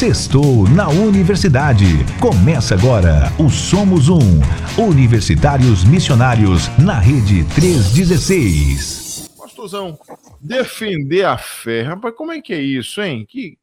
[0.00, 1.84] Sextou na Universidade.
[2.22, 4.40] Começa agora o Somos Um.
[4.82, 9.30] Universitários Missionários na Rede 316.
[9.38, 9.98] Pastorzão,
[10.40, 11.82] defender a fé.
[11.82, 13.26] Rapaz, como é que é isso, hein?
[13.28, 13.58] Que,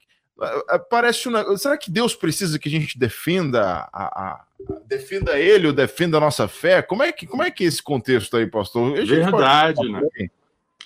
[0.91, 1.57] parece uma.
[1.57, 4.45] Será que Deus precisa que a gente defenda a, a,
[4.87, 6.83] defenda ele ou defenda a nossa fé?
[6.83, 8.93] Como é que, como é, que é esse contexto aí, pastor?
[8.93, 10.01] Verdade, né?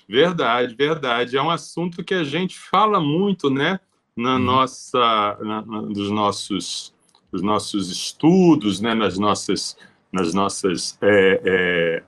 [0.08, 1.36] Verdade, verdade.
[1.36, 3.78] É um assunto que a gente fala muito, né?
[4.16, 4.38] Na uhum.
[4.40, 6.94] nossa, na, na, dos nossos,
[7.30, 8.94] dos nossos estudos, né?
[8.94, 9.76] Nas nossas,
[10.12, 12.02] nas nossas, é, é...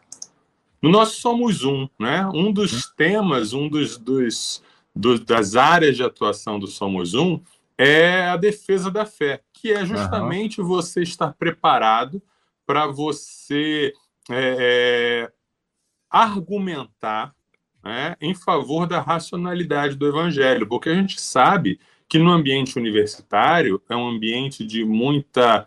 [0.83, 2.27] no nosso somos um, né?
[2.35, 2.93] Um dos uhum.
[2.97, 4.63] temas, um dos, dos,
[4.95, 7.41] dos, das áreas de atuação do somos um
[7.77, 10.67] é a defesa da fé, que é justamente uhum.
[10.67, 12.23] você estar preparado
[12.67, 13.93] para você
[14.31, 15.33] é, é,
[16.09, 17.35] argumentar
[17.83, 21.79] né, em favor da racionalidade do evangelho, porque a gente sabe
[22.15, 25.67] que no ambiente universitário é um ambiente de muita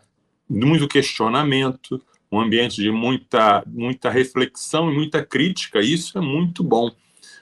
[0.50, 6.86] muito questionamento, um ambiente de muita muita reflexão e muita crítica, isso é muito bom.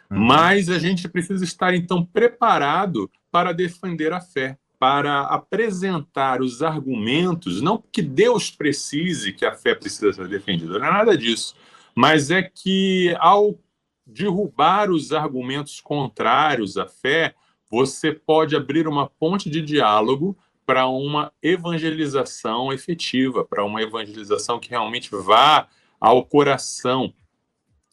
[0.10, 0.22] Uhum.
[0.26, 7.62] Mas a gente precisa estar então preparado para defender a fé, para apresentar os argumentos,
[7.62, 11.56] não que Deus precise que a fé precisa ser defendida, não é nada disso,
[11.94, 13.56] mas é que ao
[14.04, 17.36] derrubar os argumentos contrários à fé,
[17.76, 24.70] você pode abrir uma ponte de diálogo para uma evangelização efetiva, para uma evangelização que
[24.70, 25.68] realmente vá
[26.00, 27.14] ao coração.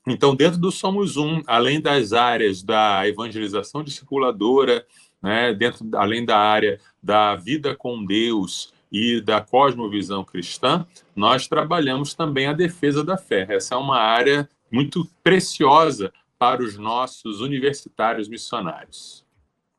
[0.07, 4.87] Então, dentro do Somos Um, além das áreas da evangelização discipuladora,
[5.21, 12.15] né, dentro, além da área da vida com Deus e da cosmovisão cristã, nós trabalhamos
[12.15, 13.49] também a defesa da fé.
[13.51, 19.25] Essa é uma área muito preciosa para os nossos universitários missionários.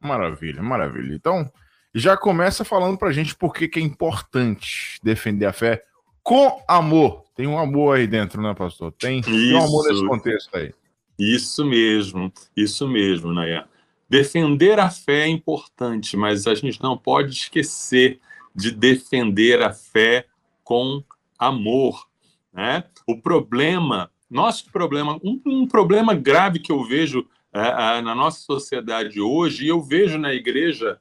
[0.04, 1.14] Maravilha, maravilha.
[1.14, 1.52] Então,
[1.94, 5.84] já começa falando para a gente por que, que é importante defender a fé
[6.22, 7.24] com amor.
[7.36, 8.92] Tem um amor aí dentro, né, pastor?
[8.92, 10.74] Tem, tem um amor nesse contexto aí.
[11.18, 13.66] Isso mesmo, isso mesmo, Nayá.
[14.10, 18.20] Defender a fé é importante, mas a gente não pode esquecer
[18.54, 20.26] de defender a fé
[20.64, 21.04] com
[21.40, 22.08] amor.
[22.54, 22.84] Né?
[23.08, 28.40] O problema nosso problema, um, um problema grave que eu vejo é, é, na nossa
[28.40, 31.00] sociedade hoje, e eu vejo na igreja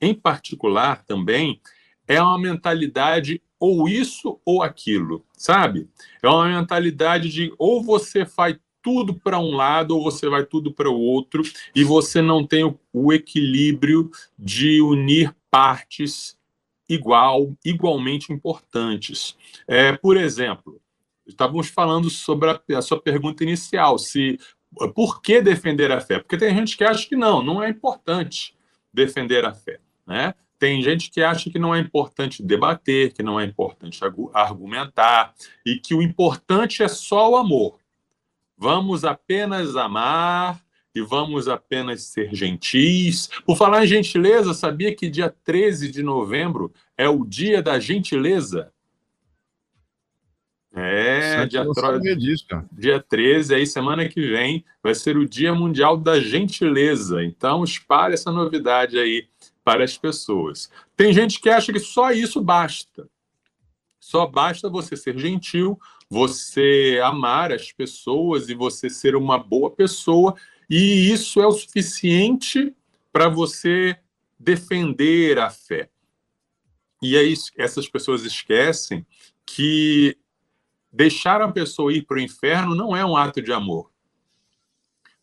[0.00, 1.60] em particular também,
[2.06, 5.88] é uma mentalidade ou isso ou aquilo, sabe?
[6.22, 10.70] É uma mentalidade de ou você faz tudo para um lado ou você vai tudo
[10.70, 11.42] para o outro
[11.74, 16.36] e você não tem o, o equilíbrio de unir partes
[16.86, 19.36] igual, igualmente importantes.
[19.66, 20.78] É, por exemplo,
[21.26, 24.38] estávamos falando sobre a, a, sua pergunta inicial, se
[24.94, 26.18] por que defender a fé?
[26.18, 28.54] Porque tem gente que acha que não, não é importante
[28.92, 30.34] defender a fé, né?
[30.58, 34.00] Tem gente que acha que não é importante debater, que não é importante
[34.32, 35.34] argumentar
[35.66, 37.78] e que o importante é só o amor.
[38.56, 40.64] Vamos apenas amar
[40.94, 43.28] e vamos apenas ser gentis.
[43.44, 48.72] Por falar em gentileza, sabia que dia 13 de novembro é o dia da gentileza?
[50.76, 52.00] É, dia, tro...
[52.00, 57.22] disso, dia 13, aí semana que vem, vai ser o Dia Mundial da Gentileza.
[57.22, 59.28] Então, espalhe essa novidade aí
[59.62, 60.68] para as pessoas.
[60.96, 63.08] Tem gente que acha que só isso basta.
[64.00, 65.78] Só basta você ser gentil,
[66.10, 70.34] você amar as pessoas e você ser uma boa pessoa,
[70.68, 72.74] e isso é o suficiente
[73.12, 73.96] para você
[74.38, 75.88] defender a fé.
[77.00, 79.06] E aí essas pessoas esquecem
[79.46, 80.16] que
[80.94, 83.90] deixar a pessoa ir para o inferno não é um ato de amor.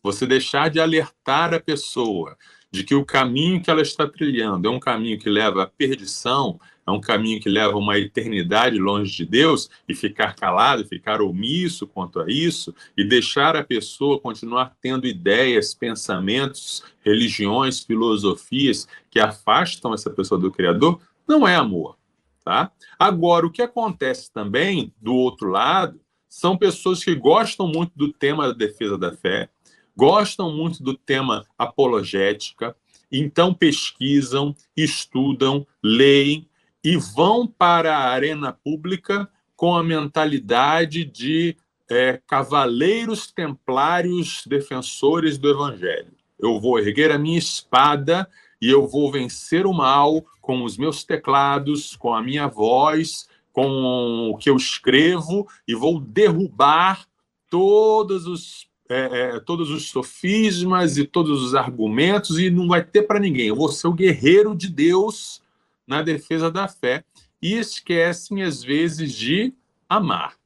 [0.02, 2.36] Você deixar de alertar a pessoa
[2.70, 6.60] de que o caminho que ela está trilhando é um caminho que leva à perdição,
[6.86, 11.86] é um caminho que leva uma eternidade longe de Deus, e ficar calado, ficar omisso
[11.86, 19.94] quanto a isso, e deixar a pessoa continuar tendo ideias, pensamentos, religiões, filosofias que afastam
[19.94, 21.96] essa pessoa do Criador, não é amor.
[22.44, 22.72] Tá?
[22.98, 28.48] Agora, o que acontece também, do outro lado, são pessoas que gostam muito do tema
[28.48, 29.48] da defesa da fé,
[29.96, 32.74] gostam muito do tema apologética,
[33.10, 36.48] então pesquisam, estudam, leem
[36.82, 41.56] e vão para a arena pública com a mentalidade de
[41.88, 46.12] é, cavaleiros templários defensores do evangelho.
[46.40, 48.28] Eu vou erguer a minha espada
[48.60, 54.30] e eu vou vencer o mal com os meus teclados, com a minha voz, com
[54.30, 57.06] o que eu escrevo e vou derrubar
[57.48, 63.04] todos os é, é, todos os sofismas e todos os argumentos e não vai ter
[63.04, 63.46] para ninguém.
[63.46, 65.40] Eu vou ser o guerreiro de Deus
[65.86, 67.02] na defesa da fé
[67.40, 69.54] e esquecem, às vezes, de
[69.88, 70.36] amar.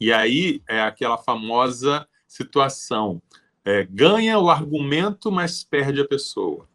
[0.00, 3.20] E aí é aquela famosa situação:
[3.64, 6.67] é, ganha o argumento, mas perde a pessoa.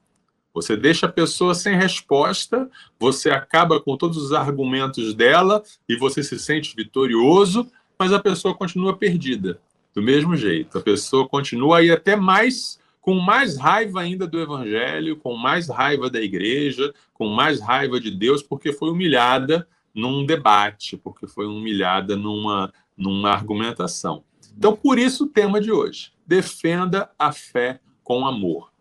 [0.54, 2.70] Você deixa a pessoa sem resposta,
[3.00, 7.68] você acaba com todos os argumentos dela e você se sente vitorioso,
[7.98, 9.60] mas a pessoa continua perdida.
[9.96, 15.18] Do mesmo jeito, a pessoa continua aí até mais com mais raiva ainda do evangelho,
[15.18, 20.96] com mais raiva da igreja, com mais raiva de Deus, porque foi humilhada num debate,
[20.96, 24.24] porque foi humilhada numa, numa argumentação.
[24.58, 28.73] Então, por isso o tema de hoje: defenda a fé com amor.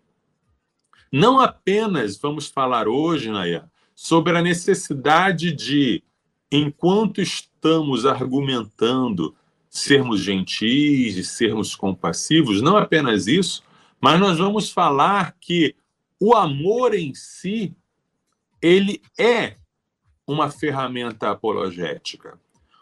[1.13, 6.03] Não apenas vamos falar hoje, Naya, sobre a necessidade de,
[6.51, 9.37] enquanto estamos argumentando,
[9.69, 13.63] sermos gentis e sermos compassivos, não apenas isso,
[14.01, 15.77] mas nós vamos falar que
[16.19, 17.77] o amor em si,
[18.61, 19.57] ele é
[20.27, 22.39] uma ferramenta apologética.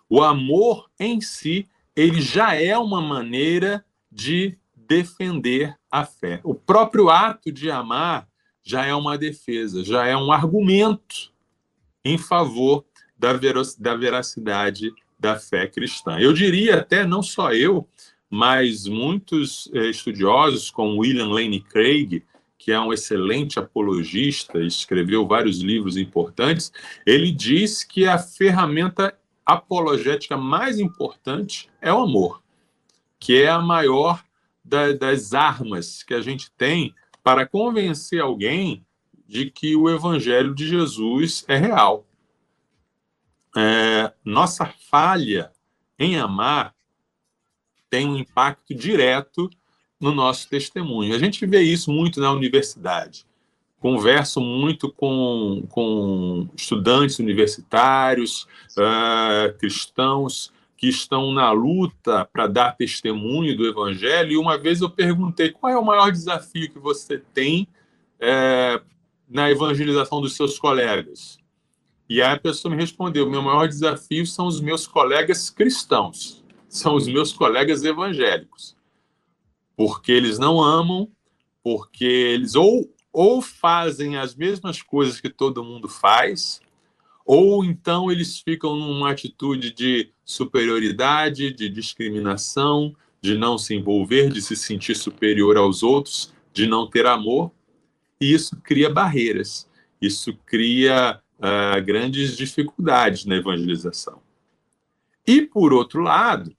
[0.09, 4.56] O amor em si, ele já é uma maneira de
[4.91, 6.41] defender a fé.
[6.43, 8.27] O próprio ato de amar
[8.61, 11.33] já é uma defesa, já é um argumento
[12.05, 12.85] em favor
[13.17, 13.33] da,
[13.79, 16.19] da veracidade da fé cristã.
[16.19, 17.87] Eu diria até, não só eu,
[18.29, 22.25] mas muitos eh, estudiosos, como William Lane Craig,
[22.59, 26.73] que é um excelente apologista, escreveu vários livros importantes,
[27.07, 29.17] ele diz que a ferramenta
[29.47, 32.43] apologética mais importante é o amor,
[33.21, 34.21] que é a maior
[34.65, 38.85] da, das armas que a gente tem para convencer alguém
[39.27, 42.07] de que o evangelho de Jesus é real.
[43.57, 45.53] É, nossa falha
[45.99, 46.75] em amar
[47.89, 49.51] tem um impacto direto
[50.01, 51.15] no nosso testemunho.
[51.15, 53.27] A gente vê isso muito na universidade.
[53.81, 58.47] Converso muito com, com estudantes universitários,
[58.77, 64.32] uh, cristãos, que estão na luta para dar testemunho do Evangelho.
[64.32, 67.69] E uma vez eu perguntei qual é o maior desafio que você tem
[68.19, 68.81] é,
[69.29, 71.38] na evangelização dos seus colegas.
[72.09, 76.94] E aí a pessoa me respondeu: meu maior desafio são os meus colegas cristãos, são
[76.94, 78.75] os meus colegas evangélicos,
[79.76, 81.11] porque eles não amam,
[81.62, 86.62] porque eles ou, ou fazem as mesmas coisas que todo mundo faz,
[87.32, 92.93] ou então eles ficam numa atitude de superioridade, de discriminação,
[93.23, 97.53] de não se envolver, de se sentir superior aos outros, de não ter amor.
[98.21, 99.71] E isso cria barreiras,
[100.03, 104.21] isso cria uh, grandes dificuldades na evangelização.
[105.25, 106.53] E, por outro lado,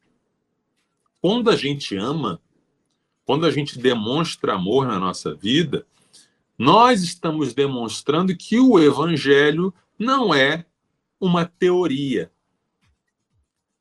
[1.21, 2.39] quando a gente ama,
[3.25, 5.85] quando a gente demonstra amor na nossa vida,
[6.57, 10.65] nós estamos demonstrando que o evangelho não é
[11.19, 12.31] uma teoria,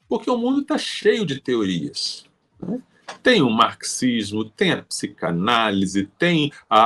[0.07, 2.27] porque o mundo está cheio de teorias.
[2.61, 2.83] Né?
[3.23, 6.81] Tem o marxismo, tem a psicanálise, tem a,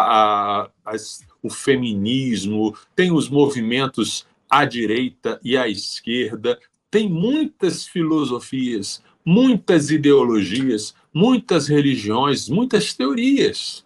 [0.62, 6.58] a, as, o feminismo, tem os movimentos à direita e à esquerda,
[6.88, 13.83] tem muitas filosofias, muitas ideologias, muitas religiões, muitas teorias.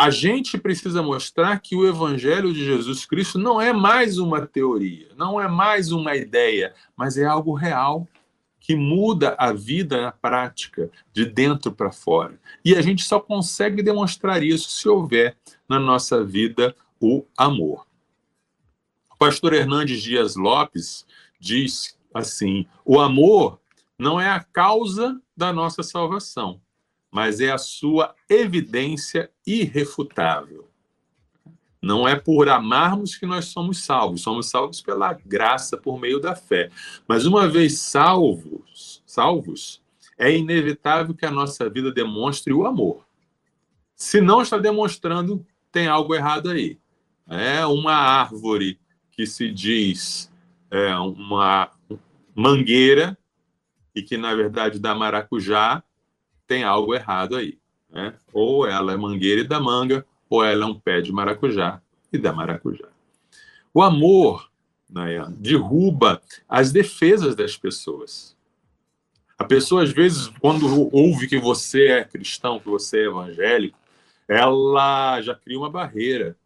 [0.00, 5.10] A gente precisa mostrar que o Evangelho de Jesus Cristo não é mais uma teoria,
[5.14, 8.08] não é mais uma ideia, mas é algo real
[8.58, 12.40] que muda a vida na prática, de dentro para fora.
[12.64, 15.36] E a gente só consegue demonstrar isso se houver
[15.68, 17.86] na nossa vida o amor.
[19.12, 21.04] O pastor Hernandes Dias Lopes
[21.38, 23.60] diz assim: o amor
[23.98, 26.58] não é a causa da nossa salvação,
[27.10, 30.68] mas é a sua evidência irrefutável.
[31.82, 36.36] Não é por amarmos que nós somos salvos, somos salvos pela graça por meio da
[36.36, 36.70] fé.
[37.08, 39.82] Mas uma vez salvos, salvos,
[40.18, 43.06] é inevitável que a nossa vida demonstre o amor.
[43.96, 46.78] Se não está demonstrando, tem algo errado aí.
[47.26, 48.78] É uma árvore
[49.10, 50.30] que se diz
[50.70, 51.70] é, uma
[52.34, 53.16] mangueira
[53.94, 55.82] e que na verdade dá maracujá,
[56.50, 57.56] tem algo errado aí.
[57.88, 58.12] Né?
[58.32, 61.80] Ou ela é mangueira e dá manga, ou ela é um pé de maracujá
[62.12, 62.88] e dá maracujá.
[63.72, 64.50] O amor
[64.88, 68.36] né, derruba as defesas das pessoas.
[69.38, 73.78] A pessoa, às vezes, quando ouve que você é cristão, que você é evangélico,
[74.26, 76.36] ela já cria uma barreira.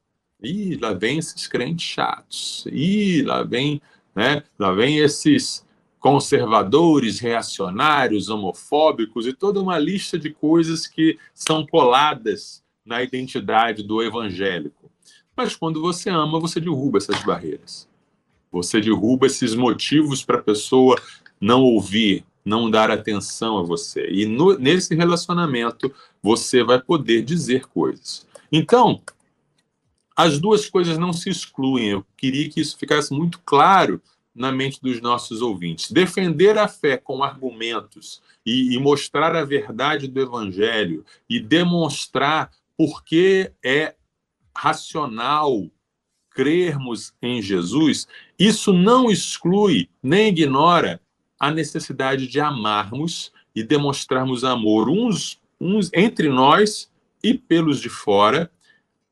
[0.43, 2.67] Ih, lá vem esses crentes chatos.
[2.71, 3.81] Ih, lá vem,
[4.15, 5.64] né, lá vem esses
[6.05, 14.03] conservadores, reacionários, homofóbicos e toda uma lista de coisas que são coladas na identidade do
[14.03, 14.91] evangélico.
[15.35, 17.89] Mas quando você ama, você derruba essas barreiras.
[18.53, 21.01] Você derruba esses motivos para a pessoa
[21.41, 24.07] não ouvir, não dar atenção a você.
[24.11, 25.91] E no, nesse relacionamento,
[26.23, 28.27] você vai poder dizer coisas.
[28.53, 29.01] Então,
[30.15, 31.89] as duas coisas não se excluem.
[31.89, 34.03] Eu queria que isso ficasse muito claro
[34.35, 35.91] na mente dos nossos ouvintes.
[35.91, 43.05] Defender a fé com argumentos e, e mostrar a verdade do Evangelho e demonstrar por
[43.05, 43.95] que é
[44.57, 45.67] racional
[46.31, 51.01] crermos em Jesus, isso não exclui nem ignora
[51.39, 56.91] a necessidade de amarmos e demonstrarmos amor uns, uns entre nós
[57.23, 58.51] e pelos de fora,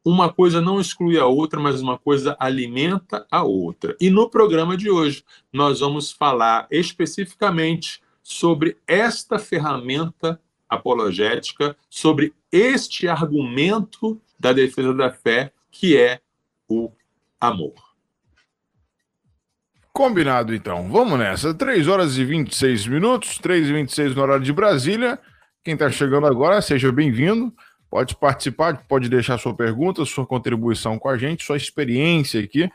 [0.05, 3.97] uma coisa não exclui a outra, mas uma coisa alimenta a outra.
[4.01, 13.07] E no programa de hoje, nós vamos falar especificamente sobre esta ferramenta apologética, sobre este
[13.07, 16.21] argumento da defesa da fé, que é
[16.69, 16.91] o
[17.41, 17.75] amor.
[19.93, 20.91] Combinado, então.
[20.91, 21.53] Vamos nessa.
[21.53, 25.19] 3 horas e 26 minutos, 3 e 26 no horário de Brasília.
[25.63, 27.53] Quem está chegando agora, seja bem-vindo.
[27.93, 32.73] Pode participar, pode deixar sua pergunta, sua contribuição com a gente, sua experiência aqui.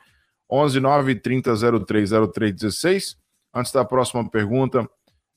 [0.48, 1.56] 11 9 30
[1.88, 3.18] 03 03 16.
[3.52, 4.88] Antes da próxima pergunta,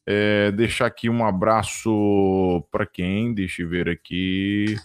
[0.04, 3.32] é, deixar aqui um abraço para quem?
[3.32, 4.76] Deixa eu ver aqui.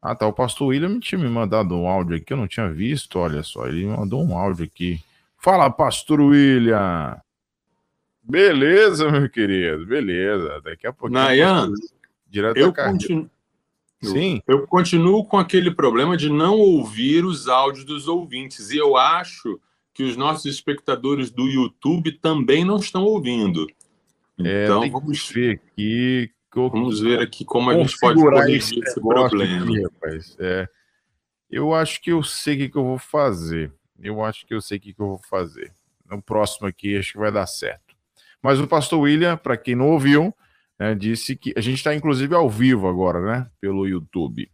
[0.00, 0.26] Ah, tá.
[0.26, 3.18] O pastor William tinha me mandado um áudio aqui, eu não tinha visto.
[3.18, 4.98] Olha só, ele mandou um áudio aqui.
[5.36, 7.20] Fala, pastor William.
[8.22, 10.58] Beleza, meu querido, beleza.
[10.62, 11.12] Daqui a pouco.
[11.12, 11.70] Nayan,
[12.30, 13.30] direto eu continuo.
[14.02, 14.42] Sim.
[14.46, 18.70] Eu continuo com aquele problema de não ouvir os áudios dos ouvintes.
[18.70, 19.60] E eu acho
[19.94, 23.66] que os nossos espectadores do YouTube também não estão ouvindo.
[24.40, 26.30] É, então, vamos ver aqui.
[26.54, 29.64] Vamos ver aqui como a gente pode corrigir esse problema.
[29.64, 30.36] Aqui, rapaz.
[30.38, 30.68] É,
[31.50, 33.72] eu acho que eu sei o que, que eu vou fazer.
[33.98, 35.72] Eu acho que eu sei o que, que eu vou fazer.
[36.10, 37.94] No próximo aqui, acho que vai dar certo.
[38.42, 40.34] Mas o pastor William, para quem não ouviu,
[40.82, 44.50] né, disse que a gente está inclusive ao vivo agora, né, pelo YouTube,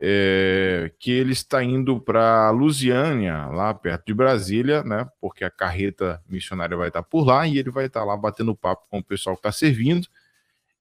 [0.00, 6.22] é, que ele está indo para Lusiânia, lá perto de Brasília, né, porque a carreta
[6.28, 9.34] missionária vai estar por lá e ele vai estar lá batendo papo com o pessoal
[9.34, 10.06] que está servindo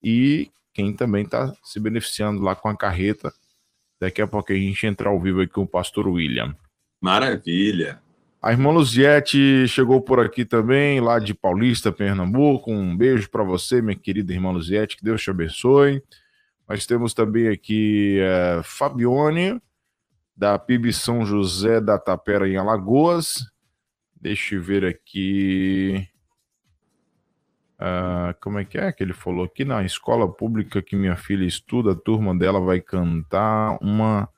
[0.04, 3.34] e quem também está se beneficiando lá com a carreta.
[4.00, 6.56] Daqui a pouco a gente entra ao vivo aqui com o pastor William.
[7.02, 8.05] Maravilha.
[8.46, 12.72] A irmã Luziette chegou por aqui também, lá de Paulista, Pernambuco.
[12.72, 16.04] Um beijo para você, minha querida irmã Luziette, que Deus te abençoe.
[16.70, 19.60] Nós temos também aqui é, Fabione,
[20.38, 23.44] da PIB São José da Tapera, em Alagoas.
[24.16, 26.08] Deixa eu ver aqui.
[27.80, 29.66] Uh, como é que é que ele falou aqui?
[29.66, 34.30] Na escola pública que minha filha estuda, a turma dela vai cantar uma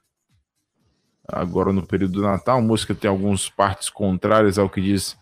[1.28, 2.60] agora no período do Natal.
[2.60, 5.18] A música tem algumas partes contrárias ao que diz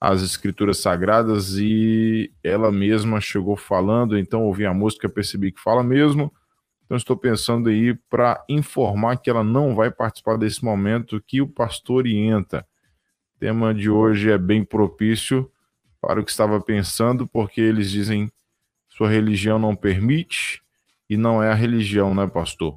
[0.00, 5.82] as escrituras sagradas e ela mesma chegou falando, então ouvi a música, percebi que fala
[5.82, 6.32] mesmo.
[6.84, 11.48] Então estou pensando aí para informar que ela não vai participar desse momento que o
[11.48, 12.66] pastor orienta.
[13.36, 15.50] O tema de hoje é bem propício
[16.00, 18.30] para o que estava pensando, porque eles dizem
[18.88, 20.60] sua religião não permite
[21.08, 22.76] e não é a religião, né, pastor?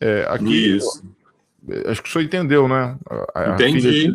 [0.00, 1.04] É, aqui, Isso
[1.86, 2.96] acho que o senhor entendeu, né?
[3.34, 4.12] A, Entendi.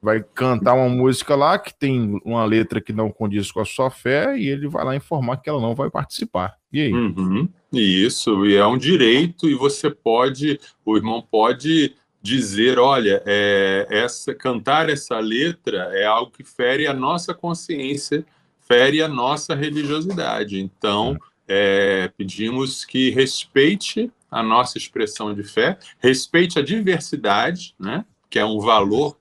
[0.00, 3.90] vai cantar uma música lá que tem uma letra que não condiz com a sua
[3.90, 6.54] fé e ele vai lá informar que ela não vai participar.
[6.72, 6.92] E aí?
[6.92, 7.48] Uhum.
[7.72, 14.34] Isso, e é um direito e você pode, o irmão pode dizer, olha, é, essa
[14.34, 18.24] cantar essa letra é algo que fere a nossa consciência,
[18.60, 20.58] fere a nossa religiosidade.
[20.58, 28.36] Então, é, pedimos que respeite a nossa expressão de fé, respeite a diversidade, né, que
[28.36, 29.16] é um valor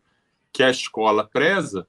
[0.52, 1.88] que a escola preza.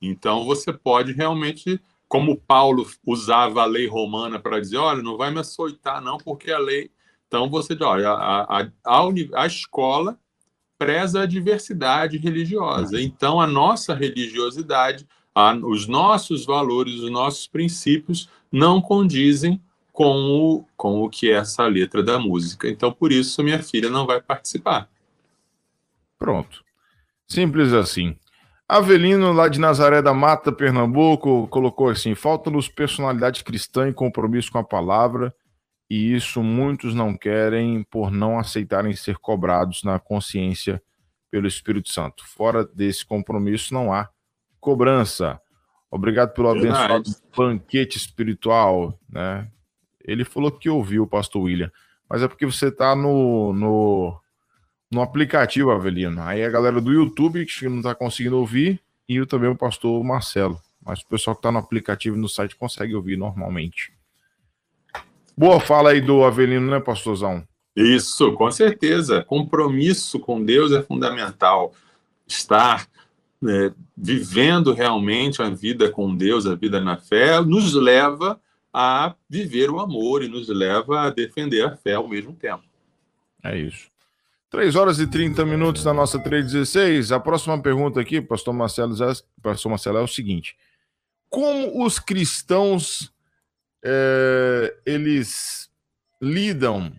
[0.00, 5.30] Então, você pode realmente, como Paulo usava a lei romana para dizer: olha, não vai
[5.30, 6.90] me açoitar, não, porque a lei.
[7.26, 9.02] Então, você diz: olha, a, a, a,
[9.36, 10.18] a escola
[10.78, 13.00] preza a diversidade religiosa.
[13.00, 19.62] Então, a nossa religiosidade, a, os nossos valores, os nossos princípios não condizem
[19.96, 22.68] com o, com o que é essa letra da música.
[22.68, 24.90] Então, por isso, minha filha não vai participar.
[26.18, 26.62] Pronto.
[27.26, 28.14] Simples assim.
[28.68, 34.58] Avelino, lá de Nazaré da Mata, Pernambuco, colocou assim: falta-nos personalidade cristã e compromisso com
[34.58, 35.34] a palavra,
[35.88, 40.82] e isso muitos não querem por não aceitarem ser cobrados na consciência
[41.30, 42.22] pelo Espírito Santo.
[42.28, 44.10] Fora desse compromisso não há
[44.60, 45.40] cobrança.
[45.90, 49.50] Obrigado pelo abençoado banquete espiritual, né?
[50.06, 51.70] Ele falou que ouviu o pastor William,
[52.08, 54.20] mas é porque você está no, no
[54.90, 56.22] no aplicativo, Avelino.
[56.22, 60.02] Aí a galera do YouTube que não está conseguindo ouvir e eu também o pastor
[60.04, 60.60] Marcelo.
[60.84, 63.92] Mas o pessoal que está no aplicativo no site consegue ouvir normalmente.
[65.36, 67.46] Boa fala aí do Avelino, né, pastorzão?
[67.74, 69.22] Isso, com certeza.
[69.24, 71.74] Compromisso com Deus é fundamental.
[72.26, 72.88] Estar
[73.42, 78.40] né, vivendo realmente a vida com Deus, a vida na fé, nos leva
[78.78, 82.62] a viver o amor e nos leva a defender a fé ao mesmo tempo.
[83.42, 83.90] É isso.
[84.50, 87.10] 3 horas e 30 minutos na nossa 316.
[87.10, 88.94] A próxima pergunta aqui, pastor Marcelo,
[89.42, 90.58] pastor Marcelo, é o seguinte:
[91.30, 93.10] Como os cristãos
[93.82, 95.70] é, eles
[96.20, 96.92] lidam,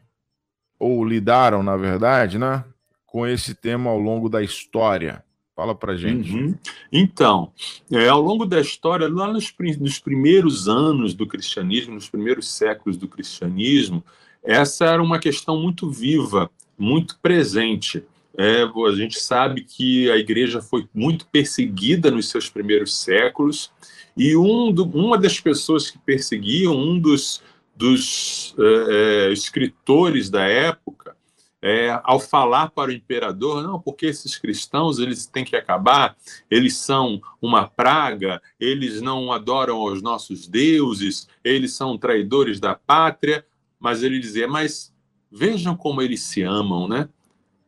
[0.79, 2.65] ou lidaram, na verdade, né,
[3.05, 5.23] com esse tema ao longo da história?
[5.57, 6.33] Fala pra gente.
[6.33, 6.55] Uhum.
[6.91, 7.51] Então,
[7.91, 12.95] é, ao longo da história, lá nos, nos primeiros anos do cristianismo, nos primeiros séculos
[12.95, 14.01] do cristianismo,
[14.41, 18.03] essa era uma questão muito viva muito presente.
[18.37, 23.71] É, a gente sabe que a igreja foi muito perseguida nos seus primeiros séculos,
[24.15, 27.41] e um do, uma das pessoas que perseguiam, um dos,
[27.75, 31.16] dos é, é, escritores da época,
[31.61, 36.15] é, ao falar para o imperador, não, porque esses cristãos eles têm que acabar,
[36.49, 43.45] eles são uma praga, eles não adoram aos nossos deuses, eles são traidores da pátria,
[43.79, 44.93] mas ele dizia, mas
[45.31, 47.09] Vejam como eles se amam, né?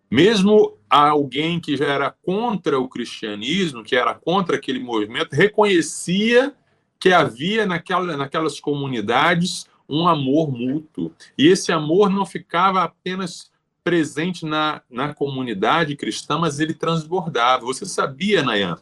[0.09, 6.53] Mesmo alguém que já era contra o cristianismo, que era contra aquele movimento, reconhecia
[6.99, 11.13] que havia naquela, naquelas comunidades um amor mútuo.
[11.37, 13.51] E esse amor não ficava apenas
[13.89, 17.65] presente na, na comunidade cristã, mas ele transbordava.
[17.65, 18.77] Você sabia, Nayan,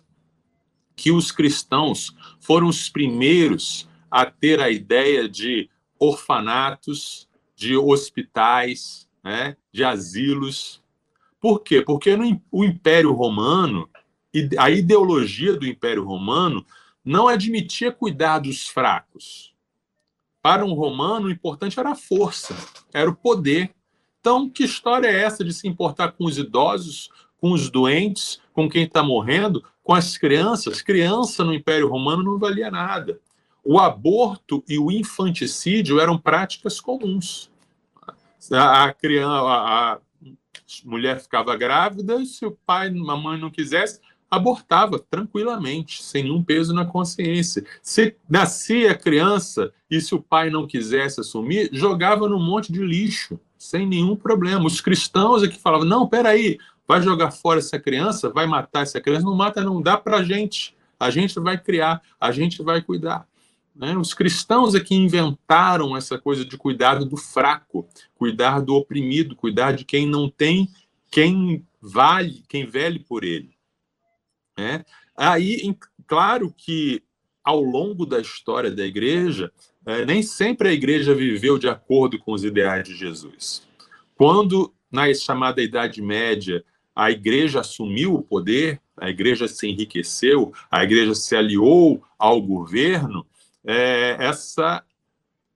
[0.97, 9.55] que os cristãos foram os primeiros a ter a ideia de orfanatos, de hospitais, né,
[9.71, 10.83] de asilos.
[11.39, 11.81] Por quê?
[11.81, 13.89] Porque no, o Império Romano,
[14.59, 16.65] a ideologia do Império Romano
[17.03, 19.55] não admitia cuidar dos fracos.
[20.41, 22.53] Para um romano, o importante era a força,
[22.93, 23.73] era o poder.
[24.27, 27.09] Então, que história é essa de se importar com os idosos,
[27.39, 30.81] com os doentes, com quem está morrendo, com as crianças?
[30.81, 33.21] Criança no Império Romano não valia nada
[33.63, 37.49] o aborto e o infanticídio eram práticas comuns.
[38.51, 39.99] A, criança, a,
[40.83, 46.43] mulher ficava grávida e se o pai, a mãe não quisesse, abortava tranquilamente, sem nenhum
[46.43, 47.65] peso na consciência.
[47.81, 53.39] Se nascia criança e se o pai não quisesse assumir, jogava no monte de lixo,
[53.57, 54.65] sem nenhum problema.
[54.65, 59.01] Os cristãos é que falavam: não, peraí, vai jogar fora essa criança, vai matar essa
[59.01, 60.75] criança, não mata, não dá para a gente.
[60.99, 63.27] A gente vai criar, a gente vai cuidar.
[63.75, 63.95] Né?
[63.95, 69.73] Os cristãos é que inventaram essa coisa de cuidado do fraco, cuidar do oprimido, cuidar
[69.73, 70.67] de quem não tem,
[71.11, 73.55] quem vale, quem vele por ele.
[74.57, 74.83] Né?
[75.15, 77.03] Aí, claro que
[77.43, 79.51] ao longo da história da igreja,
[79.87, 83.65] é, nem sempre a igreja viveu de acordo com os ideais de Jesus.
[84.15, 86.61] Quando, na chamada Idade Média,
[86.93, 93.25] a igreja assumiu o poder, a igreja se enriqueceu, a igreja se aliou ao governo,
[93.63, 94.83] é, essa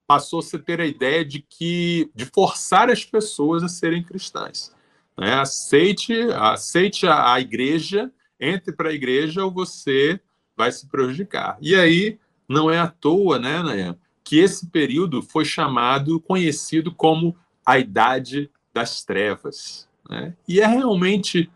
[0.08, 4.74] passou-se a ter a ideia de que de forçar as pessoas a serem cristãs.
[5.17, 5.34] Né?
[5.34, 10.22] Aceite, aceite a, a igreja, entre para a igreja ou você
[10.56, 11.58] vai se prejudicar.
[11.60, 12.17] E aí
[12.48, 18.50] não é à toa, né, Nayan, que esse período foi chamado, conhecido como a Idade
[18.74, 19.88] das Trevas.
[20.10, 20.36] Né?
[20.48, 21.50] E é realmente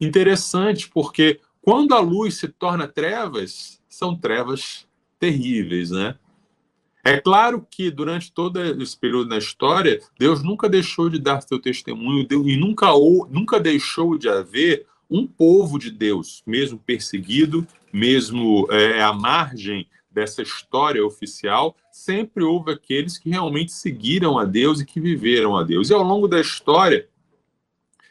[0.00, 4.86] interessante, porque quando a luz se torna trevas, são trevas
[5.18, 6.16] terríveis, né?
[7.04, 11.58] É claro que durante todo esse período na história, Deus nunca deixou de dar seu
[11.58, 12.88] testemunho e nunca,
[13.28, 20.42] nunca deixou de haver um povo de Deus, mesmo perseguido, mesmo é, à margem dessa
[20.42, 25.90] história oficial, sempre houve aqueles que realmente seguiram a Deus e que viveram a Deus.
[25.90, 27.08] E ao longo da história,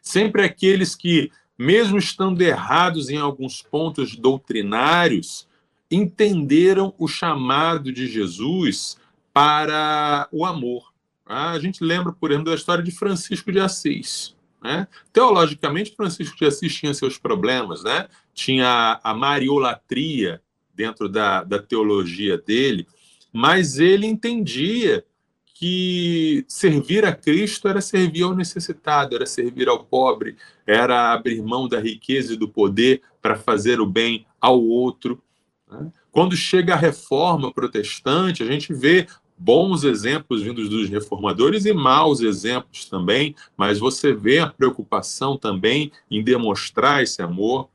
[0.01, 5.47] sempre aqueles que, mesmo estando errados em alguns pontos doutrinários,
[5.89, 8.97] entenderam o chamado de Jesus
[9.33, 10.91] para o amor.
[11.25, 14.35] A gente lembra, por exemplo, da história de Francisco de Assis.
[14.61, 14.87] Né?
[15.11, 18.07] Teologicamente, Francisco de Assis tinha seus problemas, né?
[18.33, 20.41] tinha a mariolatria
[20.81, 22.87] dentro da, da teologia dele,
[23.31, 25.05] mas ele entendia
[25.53, 31.67] que servir a Cristo era servir ao necessitado, era servir ao pobre, era abrir mão
[31.67, 35.21] da riqueza e do poder para fazer o bem ao outro.
[35.69, 35.91] Né?
[36.11, 39.05] Quando chega a reforma protestante, a gente vê
[39.37, 45.91] bons exemplos vindos dos reformadores e maus exemplos também, mas você vê a preocupação também
[46.09, 47.69] em demonstrar esse amor.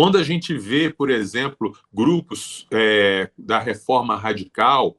[0.00, 4.96] Quando a gente vê, por exemplo, grupos é, da reforma radical,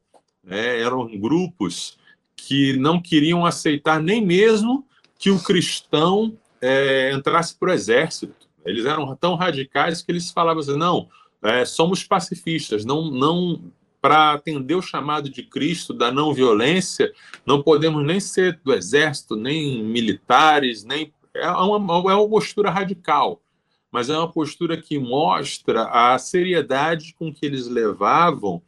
[0.47, 1.97] é, eram grupos
[2.35, 4.85] que não queriam aceitar nem mesmo
[5.17, 8.47] que o cristão é, entrasse para o exército.
[8.63, 11.09] Eles eram tão radicais que eles falavam assim: não,
[11.41, 13.59] é, somos pacifistas, não, não
[13.99, 17.11] para atender o chamado de Cristo da não violência,
[17.43, 23.41] não podemos nem ser do exército, nem militares, nem é uma, é uma postura radical,
[23.91, 28.61] mas é uma postura que mostra a seriedade com que eles levavam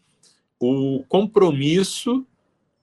[0.59, 2.25] o compromisso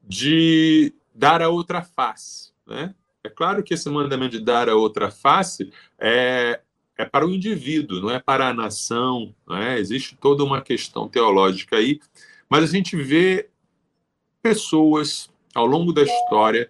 [0.03, 2.53] de dar a outra face.
[2.66, 2.94] Né?
[3.22, 6.61] É claro que esse mandamento de dar a outra face é,
[6.96, 9.35] é para o indivíduo, não é para a nação.
[9.46, 9.79] Não é?
[9.79, 12.00] Existe toda uma questão teológica aí
[12.50, 13.48] mas a gente vê
[14.42, 16.68] pessoas ao longo da história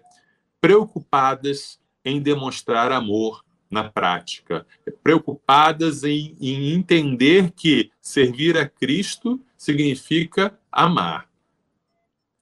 [0.61, 4.65] preocupadas em demonstrar amor na prática,
[5.01, 11.27] preocupadas em, em entender que servir a Cristo significa amar.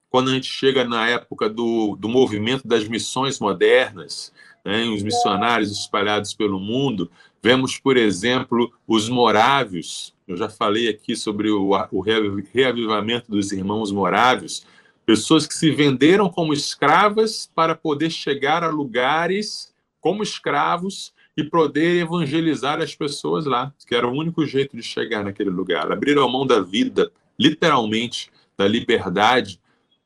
[0.09, 4.33] Quando a gente chega na época do, do movimento das missões modernas,
[4.65, 7.11] né, os missionários espalhados pelo mundo,
[7.41, 13.91] vemos, por exemplo, os morávios eu já falei aqui sobre o, o reavivamento dos irmãos
[13.91, 14.63] morávios,
[15.03, 22.01] pessoas que se venderam como escravas para poder chegar a lugares como escravos e poder
[22.01, 25.89] evangelizar as pessoas lá, que era o único jeito de chegar naquele lugar.
[25.89, 29.57] Abriram a mão da vida, literalmente, da liberdade,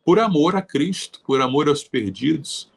[0.05, 2.69] por amor a Cristo, por amor aos perdidos.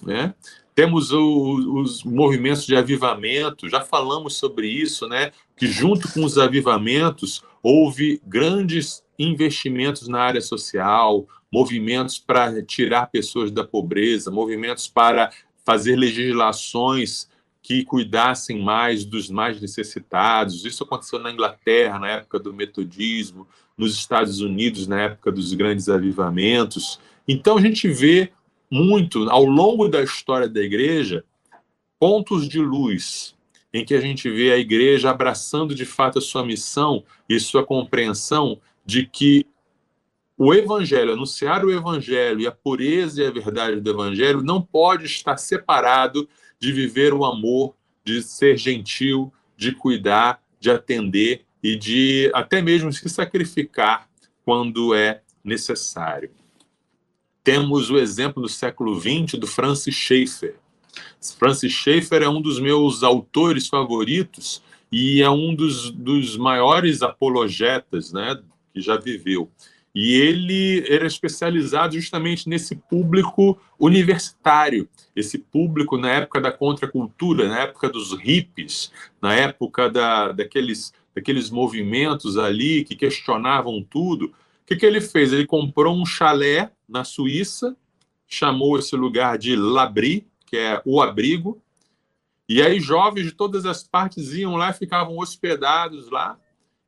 [0.00, 0.32] Né?
[0.76, 5.32] Temos o, os movimentos de avivamento, já falamos sobre isso, né?
[5.56, 13.50] Que junto com os avivamentos houve grandes investimentos na área social, movimentos para tirar pessoas
[13.50, 15.32] da pobreza, movimentos para
[15.64, 17.28] fazer legislações
[17.64, 20.66] que cuidassem mais dos mais necessitados.
[20.66, 25.88] Isso aconteceu na Inglaterra, na época do metodismo, nos Estados Unidos, na época dos grandes
[25.88, 27.00] avivamentos.
[27.26, 28.30] Então, a gente vê
[28.70, 31.24] muito, ao longo da história da igreja,
[31.98, 33.34] pontos de luz
[33.72, 37.64] em que a gente vê a igreja abraçando de fato a sua missão e sua
[37.64, 39.46] compreensão de que
[40.36, 45.06] o evangelho, anunciar o evangelho e a pureza e a verdade do evangelho não pode
[45.06, 46.28] estar separado
[46.64, 52.90] de viver o amor, de ser gentil, de cuidar, de atender e de até mesmo
[52.90, 54.08] se sacrificar
[54.46, 56.30] quando é necessário.
[57.42, 60.56] Temos o exemplo do século XX do Francis Schaeffer.
[61.38, 68.10] Francis Schaeffer é um dos meus autores favoritos e é um dos, dos maiores apologetas
[68.10, 68.40] né,
[68.72, 69.50] que já viveu.
[69.94, 77.60] E ele era especializado justamente nesse público universitário, esse público na época da contracultura, na
[77.60, 78.90] época dos hippies,
[79.22, 84.26] na época da, daqueles, daqueles movimentos ali que questionavam tudo.
[84.26, 85.32] O que, que ele fez?
[85.32, 87.76] Ele comprou um chalé na Suíça,
[88.26, 91.62] chamou esse lugar de Labri, que é o abrigo,
[92.48, 96.38] e aí jovens de todas as partes iam lá, ficavam hospedados lá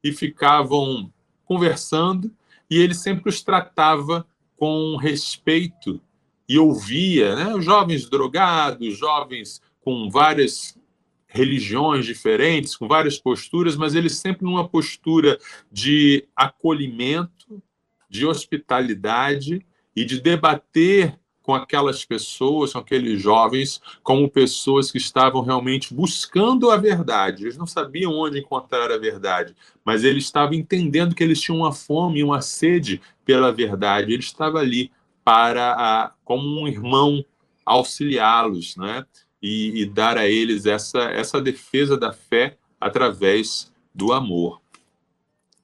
[0.03, 1.11] e ficavam
[1.45, 2.31] conversando,
[2.71, 4.27] e ele sempre os tratava
[4.57, 6.01] com respeito
[6.49, 7.61] e ouvia, né?
[7.61, 10.79] Jovens drogados, jovens com várias
[11.27, 15.39] religiões diferentes, com várias posturas, mas ele sempre numa postura
[15.71, 17.63] de acolhimento,
[18.09, 25.43] de hospitalidade e de debater com aquelas pessoas, com aqueles jovens, como pessoas que estavam
[25.43, 27.45] realmente buscando a verdade.
[27.45, 29.55] Eles não sabiam onde encontrar a verdade,
[29.85, 34.13] mas eles estavam entendendo que eles tinham uma fome, uma sede pela verdade.
[34.13, 34.91] Ele estava ali
[35.25, 37.25] para, a, como um irmão,
[37.65, 39.07] auxiliá-los, né?
[39.41, 44.61] E, e dar a eles essa, essa defesa da fé através do amor.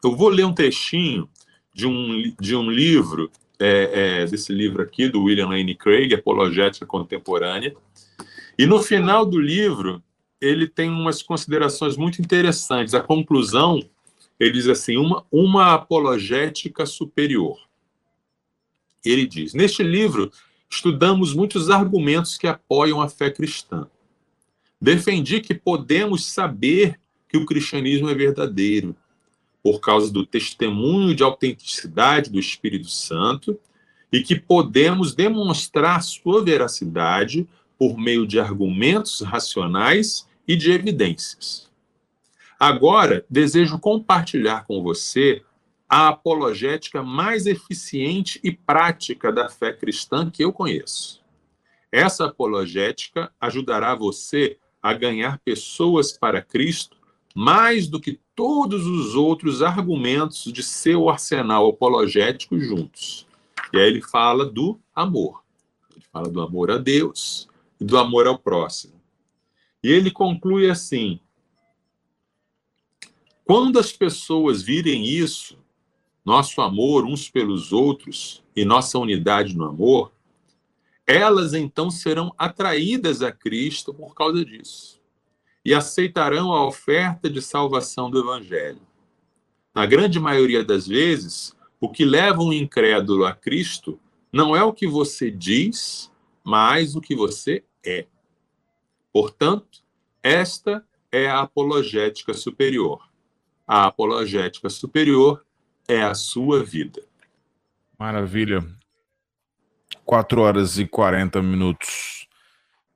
[0.05, 1.29] Eu vou ler um trechinho
[1.75, 6.85] de um, de um livro, é, é, desse livro aqui, do William Lane Craig, Apologética
[6.85, 7.75] Contemporânea.
[8.59, 10.03] E no final do livro,
[10.41, 12.93] ele tem umas considerações muito interessantes.
[12.93, 13.81] A conclusão,
[14.39, 17.59] ele diz assim: uma, uma apologética superior.
[19.05, 20.33] Ele diz: Neste livro,
[20.69, 23.87] estudamos muitos argumentos que apoiam a fé cristã.
[24.81, 26.99] Defendi que podemos saber
[27.29, 28.97] que o cristianismo é verdadeiro,
[29.63, 33.59] por causa do testemunho de autenticidade do Espírito Santo
[34.13, 37.49] e que podemos demonstrar sua veracidade
[37.79, 41.71] por meio de argumentos racionais e de evidências.
[42.59, 45.43] Agora, desejo compartilhar com você
[45.89, 51.23] a apologética mais eficiente e prática da fé cristã que eu conheço.
[51.91, 56.97] Essa apologética ajudará você a ganhar pessoas para Cristo
[57.35, 63.27] mais do que todos os outros argumentos de seu arsenal apologético juntos.
[63.73, 65.43] E aí ele fala do amor.
[65.91, 67.49] Ele fala do amor a Deus
[67.81, 69.01] e do amor ao próximo.
[69.83, 71.19] E ele conclui assim:
[73.45, 75.59] quando as pessoas virem isso,
[76.25, 80.13] nosso amor uns pelos outros e nossa unidade no amor,
[81.07, 85.02] elas então serão atraídas a Cristo por causa disso
[85.65, 88.81] e aceitarão a oferta de salvação do Evangelho.
[89.75, 93.99] Na grande maioria das vezes, o que leva um incrédulo a Cristo
[94.33, 96.11] não é o que você diz,
[96.45, 98.07] mas o que você é.
[99.13, 99.83] Portanto,
[100.23, 103.07] esta é a apologética superior.
[103.67, 105.45] A apologética superior
[105.87, 107.03] é a sua vida.
[107.99, 108.65] Maravilha.
[110.05, 112.22] 4 horas e 40 minutos.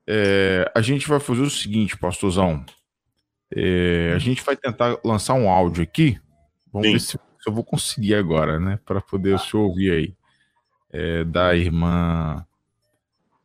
[0.09, 2.65] É, a gente vai fazer o seguinte, pastorzão.
[3.55, 6.19] É, a gente vai tentar lançar um áudio aqui.
[6.73, 6.93] Vamos Sim.
[6.93, 8.79] ver se, se, eu vou conseguir agora, né?
[8.85, 10.15] Para poder o senhor ouvir aí.
[10.93, 12.47] É, da irmã.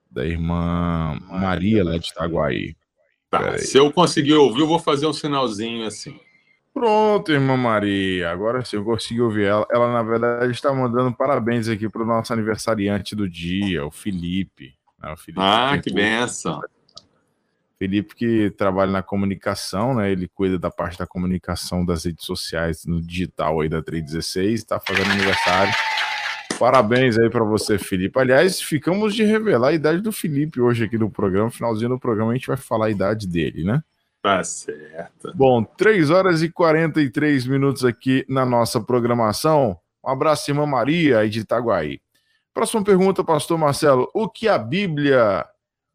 [0.10, 2.76] Da irmã Maria lá de Itaguaí.
[3.30, 6.20] Tá, se eu conseguir ouvir, eu vou fazer um sinalzinho assim.
[6.74, 8.30] Pronto, irmã Maria.
[8.30, 9.66] Agora sim eu consegui ouvir ela.
[9.72, 14.74] Ela, na verdade, está mandando parabéns aqui para o nosso aniversariante do dia, o Felipe.
[15.02, 15.16] Né?
[15.38, 16.62] Ah, que benção.
[17.80, 20.12] Felipe que trabalha na comunicação, né?
[20.12, 24.80] Ele cuida da parte da comunicação das redes sociais no digital aí da 316, está
[24.80, 25.74] fazendo aniversário.
[26.60, 28.20] Parabéns aí para você, Felipe.
[28.20, 31.50] Aliás, ficamos de revelar a idade do Felipe hoje aqui no programa.
[31.50, 33.82] Finalzinho do programa a gente vai falar a idade dele, né?
[34.22, 35.34] Tá certo.
[35.34, 39.76] Bom, 3 horas e 43 minutos aqui na nossa programação.
[40.06, 42.00] Um abraço, irmã Maria, aí de Itaguaí.
[42.54, 44.10] Próxima pergunta, pastor Marcelo.
[44.14, 45.46] O que a Bíblia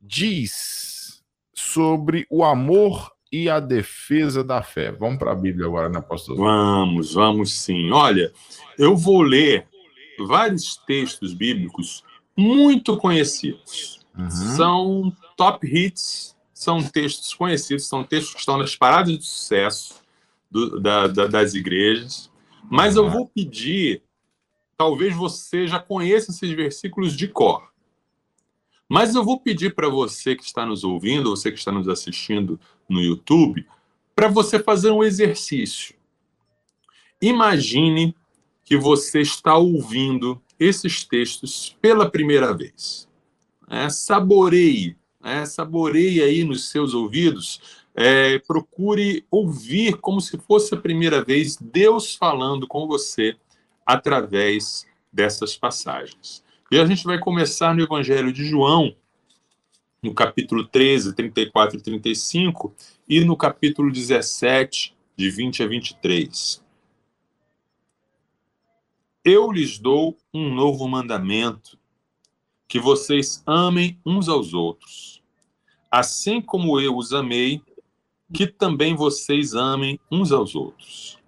[0.01, 1.23] diz
[1.55, 4.91] sobre o amor e a defesa da fé?
[4.93, 6.37] Vamos para a Bíblia agora, né, pastor?
[6.37, 7.91] Vamos, vamos sim.
[7.91, 8.33] Olha,
[8.79, 9.67] eu vou ler
[10.27, 12.03] vários textos bíblicos
[12.37, 14.01] muito conhecidos.
[14.17, 14.31] Uhum.
[14.31, 19.97] São top hits são textos conhecidos, são textos que estão nas paradas de sucesso
[20.51, 22.31] do, da, da, das igrejas.
[22.71, 24.03] Mas eu vou pedir,
[24.77, 27.73] talvez você já conheça esses versículos de cor.
[28.89, 32.59] Mas eu vou pedir para você que está nos ouvindo, você que está nos assistindo
[32.89, 33.67] no YouTube,
[34.15, 35.95] para você fazer um exercício.
[37.21, 38.15] Imagine
[38.65, 43.09] que você está ouvindo esses textos pela primeira vez.
[43.69, 47.61] É, saboreie é, saboreie aí nos seus ouvidos,
[47.97, 53.37] é, procure ouvir como se fosse a primeira vez Deus falando com você
[53.87, 56.45] através dessas passagens.
[56.71, 58.95] E a gente vai começar no Evangelho de João,
[60.03, 62.75] no capítulo 13, 34 e 35,
[63.09, 66.65] e no capítulo 17, de 20 a 23.
[69.25, 71.79] Eu lhes dou um novo mandamento,
[72.69, 75.17] que vocês amem uns aos outros
[75.91, 77.63] assim como eu os amei,
[78.33, 81.19] que também vocês amem uns aos outros.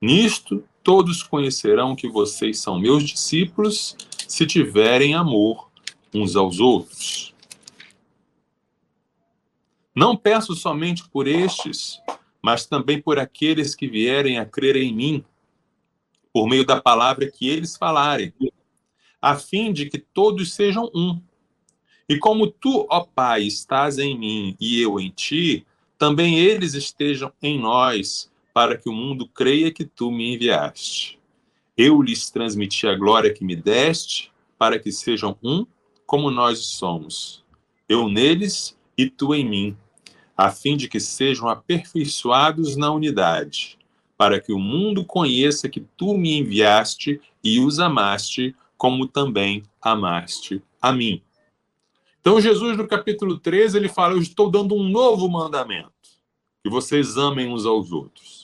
[0.00, 3.96] Nisto todos conhecerão que vocês são meus discípulos,
[4.28, 5.70] se tiverem amor
[6.14, 7.34] uns aos outros.
[9.94, 12.00] Não peço somente por estes,
[12.42, 15.24] mas também por aqueles que vierem a crer em mim,
[16.32, 18.32] por meio da palavra que eles falarem,
[19.22, 21.20] a fim de que todos sejam um
[22.08, 25.66] e como tu, ó Pai, estás em mim e eu em ti,
[25.98, 31.18] também eles estejam em nós, para que o mundo creia que tu me enviaste.
[31.76, 35.66] Eu lhes transmiti a glória que me deste, para que sejam um
[36.06, 37.44] como nós somos.
[37.88, 39.76] Eu neles e tu em mim,
[40.36, 43.76] a fim de que sejam aperfeiçoados na unidade,
[44.16, 50.62] para que o mundo conheça que tu me enviaste e os amaste, como também amaste
[50.80, 51.20] a mim.
[52.20, 55.92] Então, Jesus, no capítulo 13, ele fala: Eu estou dando um novo mandamento,
[56.62, 58.43] que vocês amem uns aos outros.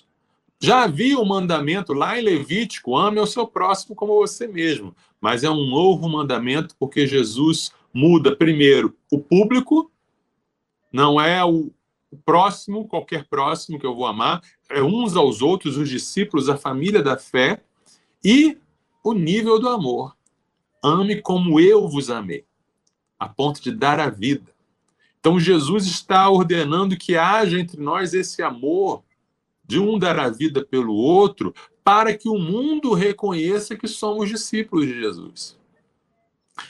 [0.60, 4.94] Já havia um mandamento lá em Levítico: ame ao seu próximo como você mesmo.
[5.20, 9.90] Mas é um novo mandamento porque Jesus muda, primeiro, o público,
[10.92, 11.70] não é o
[12.24, 17.02] próximo, qualquer próximo que eu vou amar, é uns aos outros, os discípulos, a família
[17.02, 17.62] da fé,
[18.24, 18.58] e
[19.02, 20.16] o nível do amor.
[20.82, 22.44] Ame como eu vos amei
[23.18, 24.50] a ponto de dar a vida.
[25.20, 29.04] Então, Jesus está ordenando que haja entre nós esse amor
[29.70, 31.54] de um dar a vida pelo outro,
[31.84, 35.56] para que o mundo reconheça que somos discípulos de Jesus.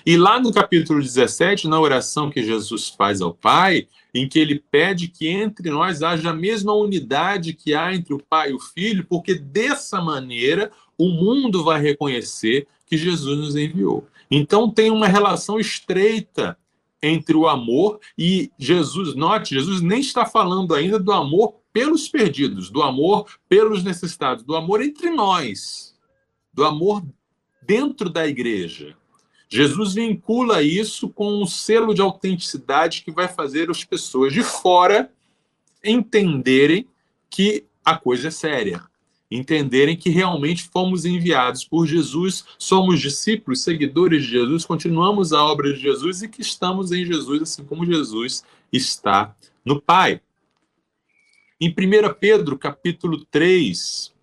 [0.05, 4.63] E lá no capítulo 17, na oração que Jesus faz ao Pai, em que ele
[4.71, 8.61] pede que entre nós haja a mesma unidade que há entre o Pai e o
[8.61, 14.07] Filho, porque dessa maneira o mundo vai reconhecer que Jesus nos enviou.
[14.31, 16.55] Então tem uma relação estreita
[17.03, 19.15] entre o amor e Jesus.
[19.15, 24.57] Note, Jesus nem está falando ainda do amor pelos perdidos, do amor pelos necessitados, do
[24.57, 25.97] amor entre nós,
[26.53, 27.05] do amor
[27.63, 28.97] dentro da igreja.
[29.49, 35.11] Jesus vincula isso com um selo de autenticidade que vai fazer as pessoas de fora
[35.83, 36.87] entenderem
[37.29, 38.83] que a coisa é séria,
[39.31, 45.73] entenderem que realmente fomos enviados por Jesus, somos discípulos, seguidores de Jesus, continuamos a obra
[45.73, 50.21] de Jesus e que estamos em Jesus, assim como Jesus está no Pai.
[51.63, 54.15] Em 1 Pedro, capítulo 3,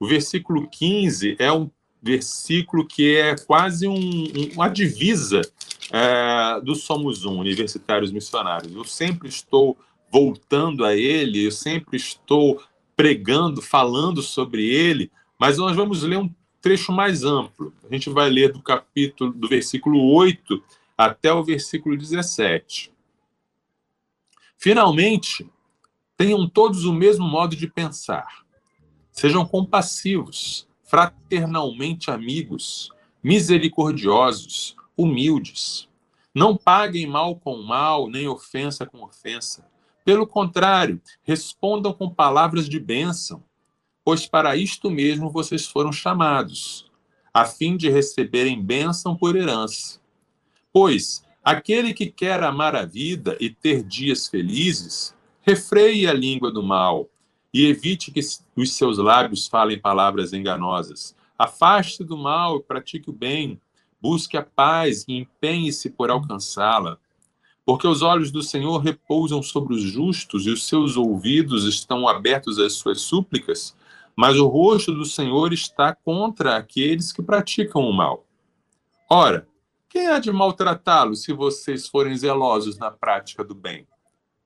[0.00, 1.70] o versículo 15 é um
[2.02, 4.24] versículo que é quase um,
[4.54, 5.40] uma divisa
[5.92, 8.74] é, do Somos Um, Universitários Missionários.
[8.74, 9.78] Eu sempre estou
[10.10, 12.60] voltando a ele, eu sempre estou
[12.96, 17.72] pregando, falando sobre ele, mas nós vamos ler um trecho mais amplo.
[17.88, 20.60] A gente vai ler do capítulo, do versículo 8
[20.98, 22.92] até o versículo 17.
[24.58, 25.48] Finalmente,
[26.20, 28.44] tenham todos o mesmo modo de pensar.
[29.10, 32.90] Sejam compassivos, fraternalmente amigos,
[33.22, 35.88] misericordiosos, humildes.
[36.34, 39.66] Não paguem mal com mal, nem ofensa com ofensa.
[40.04, 43.42] Pelo contrário, respondam com palavras de bênção,
[44.04, 46.84] pois para isto mesmo vocês foram chamados,
[47.32, 49.98] a fim de receberem bênção por herança.
[50.70, 55.18] Pois aquele que quer amar a vida e ter dias felizes,
[55.50, 57.08] refreie a língua do mal
[57.52, 61.16] e evite que os seus lábios falem palavras enganosas.
[61.36, 63.60] Afaste do mal e pratique o bem.
[64.00, 66.98] Busque a paz e empenhe-se por alcançá-la.
[67.66, 72.58] Porque os olhos do Senhor repousam sobre os justos e os seus ouvidos estão abertos
[72.60, 73.76] às suas súplicas,
[74.14, 78.24] mas o rosto do Senhor está contra aqueles que praticam o mal.
[79.08, 79.48] Ora,
[79.88, 83.86] quem há de maltratá-los se vocês forem zelosos na prática do bem?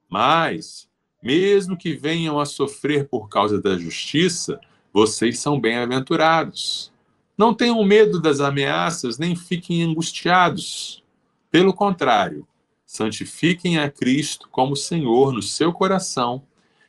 [0.09, 0.89] Mas
[1.25, 4.61] mesmo que venham a sofrer por causa da justiça,
[4.93, 6.93] vocês são bem-aventurados.
[7.35, 11.03] Não tenham medo das ameaças, nem fiquem angustiados.
[11.49, 12.47] Pelo contrário,
[12.85, 16.43] santifiquem a Cristo como Senhor no seu coração,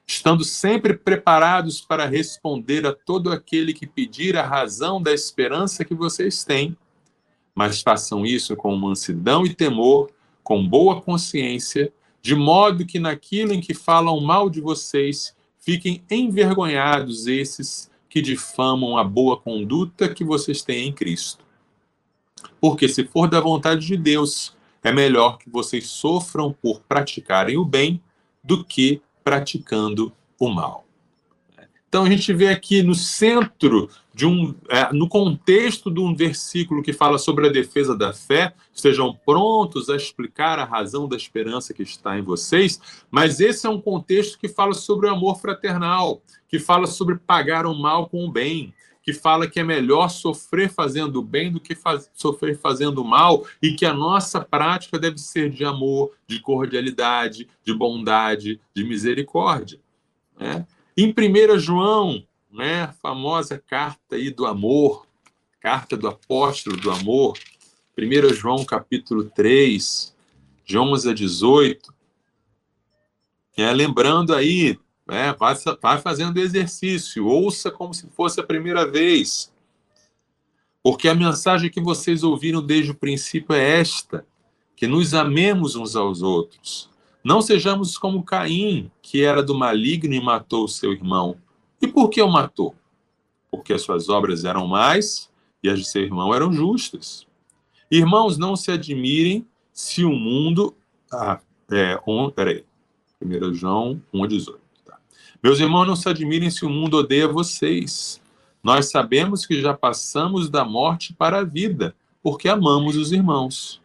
[0.06, 5.94] estando sempre preparados para responder a todo aquele que pedir a razão da esperança que
[5.94, 6.76] vocês têm.
[7.54, 10.10] Mas façam isso com mansidão e temor,
[10.44, 11.90] com boa consciência,
[12.26, 18.98] de modo que naquilo em que falam mal de vocês, fiquem envergonhados esses que difamam
[18.98, 21.44] a boa conduta que vocês têm em Cristo.
[22.60, 27.64] Porque se for da vontade de Deus, é melhor que vocês sofram por praticarem o
[27.64, 28.02] bem
[28.42, 30.84] do que praticando o mal.
[31.88, 36.82] Então a gente vê aqui no centro de um, é, no contexto de um versículo
[36.82, 41.74] que fala sobre a defesa da fé, estejam prontos a explicar a razão da esperança
[41.74, 46.22] que está em vocês, mas esse é um contexto que fala sobre o amor fraternal,
[46.48, 50.70] que fala sobre pagar o mal com o bem, que fala que é melhor sofrer
[50.70, 55.50] fazendo bem do que faz, sofrer fazendo mal e que a nossa prática deve ser
[55.50, 59.78] de amor, de cordialidade, de bondade, de misericórdia.
[60.40, 60.66] Né?
[60.96, 62.25] Em 1 João,
[62.56, 65.06] né, a famosa carta aí do amor,
[65.60, 67.38] carta do apóstolo do amor,
[67.98, 70.16] 1 João capítulo 3,
[70.64, 71.94] de 11 a 18,
[73.58, 79.52] é, lembrando aí, é, vai, vai fazendo exercício, ouça como se fosse a primeira vez,
[80.82, 84.26] porque a mensagem que vocês ouviram desde o princípio é esta,
[84.74, 86.88] que nos amemos uns aos outros.
[87.22, 91.36] Não sejamos como Caim, que era do maligno e matou o seu irmão.
[91.86, 92.74] E por que o matou?
[93.48, 95.30] Porque as suas obras eram mais
[95.62, 97.24] e as de seu irmão eram justas.
[97.88, 100.74] Irmãos, não se admirem se o mundo.
[101.12, 101.38] Ah,
[101.70, 102.64] é, um, peraí.
[103.22, 104.58] 1 João 1,18.
[104.84, 104.98] Tá.
[105.40, 108.20] Meus irmãos, não se admirem se o mundo odeia vocês.
[108.62, 113.80] Nós sabemos que já passamos da morte para a vida, porque amamos os irmãos.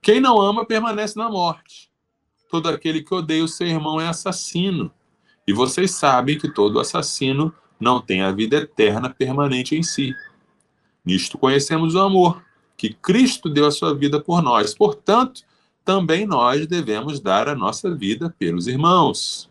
[0.00, 1.90] Quem não ama permanece na morte
[2.50, 4.90] todo aquele que odeia o seu irmão é assassino.
[5.50, 10.14] E vocês sabem que todo assassino não tem a vida eterna permanente em si.
[11.04, 12.40] Nisto conhecemos o amor,
[12.76, 14.72] que Cristo deu a sua vida por nós.
[14.72, 15.42] Portanto,
[15.84, 19.50] também nós devemos dar a nossa vida pelos irmãos.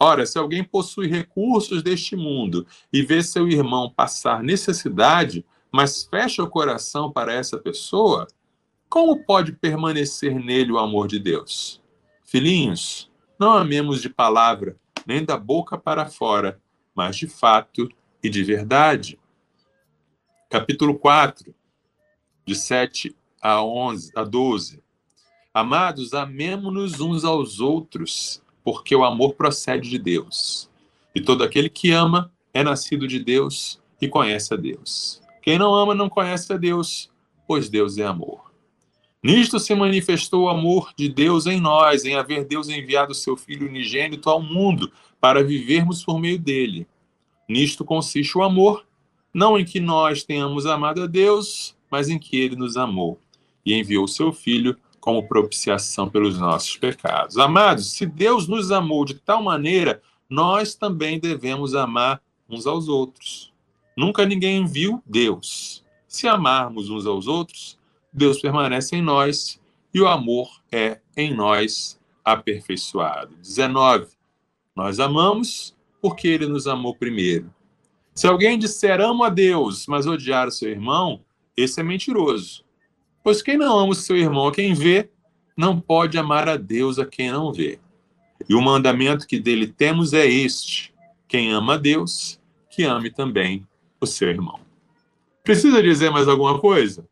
[0.00, 6.42] Ora, se alguém possui recursos deste mundo e vê seu irmão passar necessidade, mas fecha
[6.42, 8.26] o coração para essa pessoa,
[8.88, 11.82] como pode permanecer nele o amor de Deus?
[12.24, 16.60] Filhinhos, não amemos de palavra, nem da boca para fora,
[16.94, 17.88] mas de fato
[18.22, 19.18] e de verdade.
[20.50, 21.54] Capítulo 4,
[22.44, 24.82] de 7 a 11 a 12.
[25.54, 30.68] Amados, amemo-nos uns aos outros, porque o amor procede de Deus.
[31.14, 35.22] E todo aquele que ama é nascido de Deus e conhece a Deus.
[35.40, 37.10] Quem não ama não conhece a Deus,
[37.46, 38.45] pois Deus é amor.
[39.26, 43.66] Nisto se manifestou o amor de Deus em nós, em haver Deus enviado seu Filho
[43.66, 46.86] unigênito ao mundo para vivermos por meio dele.
[47.48, 48.86] Nisto consiste o amor,
[49.34, 53.18] não em que nós tenhamos amado a Deus, mas em que ele nos amou
[53.64, 57.36] e enviou seu Filho como propiciação pelos nossos pecados.
[57.36, 60.00] Amados, se Deus nos amou de tal maneira,
[60.30, 63.52] nós também devemos amar uns aos outros.
[63.96, 65.84] Nunca ninguém viu Deus.
[66.06, 67.75] Se amarmos uns aos outros,
[68.16, 69.60] Deus permanece em nós
[69.92, 73.36] e o amor é em nós aperfeiçoado.
[73.36, 74.06] 19.
[74.74, 77.52] Nós amamos porque ele nos amou primeiro.
[78.14, 81.20] Se alguém disser amo a Deus, mas odiar o seu irmão,
[81.54, 82.64] esse é mentiroso.
[83.22, 85.10] Pois quem não ama o seu irmão a quem vê,
[85.54, 87.78] não pode amar a Deus a quem não vê.
[88.48, 90.94] E o mandamento que dele temos é este:
[91.28, 92.40] quem ama a Deus,
[92.70, 93.66] que ame também
[94.00, 94.58] o seu irmão.
[95.44, 97.06] Precisa dizer mais alguma coisa?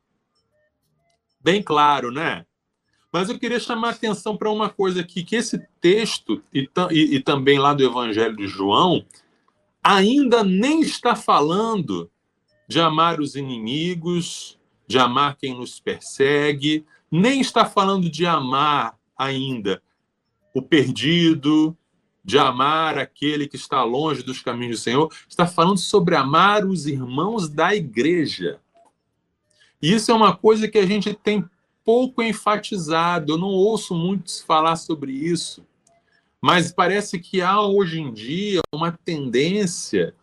[1.45, 2.47] Bem claro, né?
[3.13, 7.17] Mas eu queria chamar a atenção para uma coisa aqui, que esse texto, e, e,
[7.17, 9.05] e também lá do Evangelho de João,
[9.83, 12.11] ainda nem está falando
[12.67, 19.83] de amar os inimigos, de amar quem nos persegue, nem está falando de amar ainda
[20.55, 21.77] o perdido,
[22.25, 26.87] de amar aquele que está longe dos caminhos do Senhor, está falando sobre amar os
[26.87, 28.61] irmãos da igreja.
[29.87, 31.45] Isso é uma coisa que a gente tem
[31.85, 35.63] pouco enfatizado, eu não ouço muitos falar sobre isso.
[36.41, 40.15] Mas parece que há hoje em dia uma tendência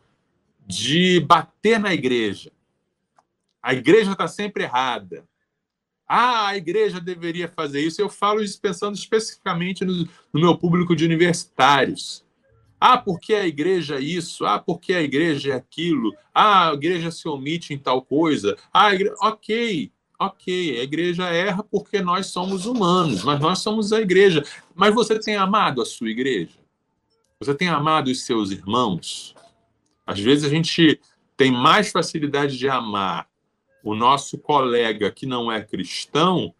[0.65, 2.51] de bater na igreja.
[3.61, 5.23] A igreja está sempre errada.
[6.07, 8.01] Ah, a igreja deveria fazer isso.
[8.01, 12.25] Eu falo isso pensando especificamente no, no meu público de universitários.
[12.83, 14.43] Ah, porque a igreja é isso?
[14.43, 16.15] Ah, porque a igreja é aquilo?
[16.33, 18.57] Ah, a igreja se omite em tal coisa?
[18.73, 18.89] Ah,
[19.21, 24.43] ok, ok, a igreja erra porque nós somos humanos, mas nós somos a igreja.
[24.73, 26.57] Mas você tem amado a sua igreja?
[27.39, 29.35] Você tem amado os seus irmãos?
[30.03, 30.99] Às vezes a gente
[31.37, 33.29] tem mais facilidade de amar
[33.83, 36.51] o nosso colega que não é cristão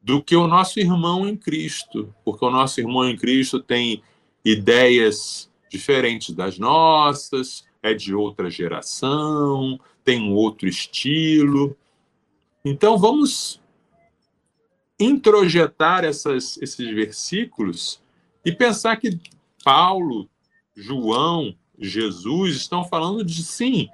[0.00, 4.02] do que o nosso irmão em Cristo, porque o nosso irmão em Cristo tem
[4.46, 11.76] ideias diferentes das nossas, é de outra geração, tem um outro estilo.
[12.64, 13.60] Então vamos
[15.00, 18.00] introjetar essas, esses versículos
[18.44, 19.18] e pensar que
[19.64, 20.28] Paulo,
[20.76, 23.88] João, Jesus estão falando de sim,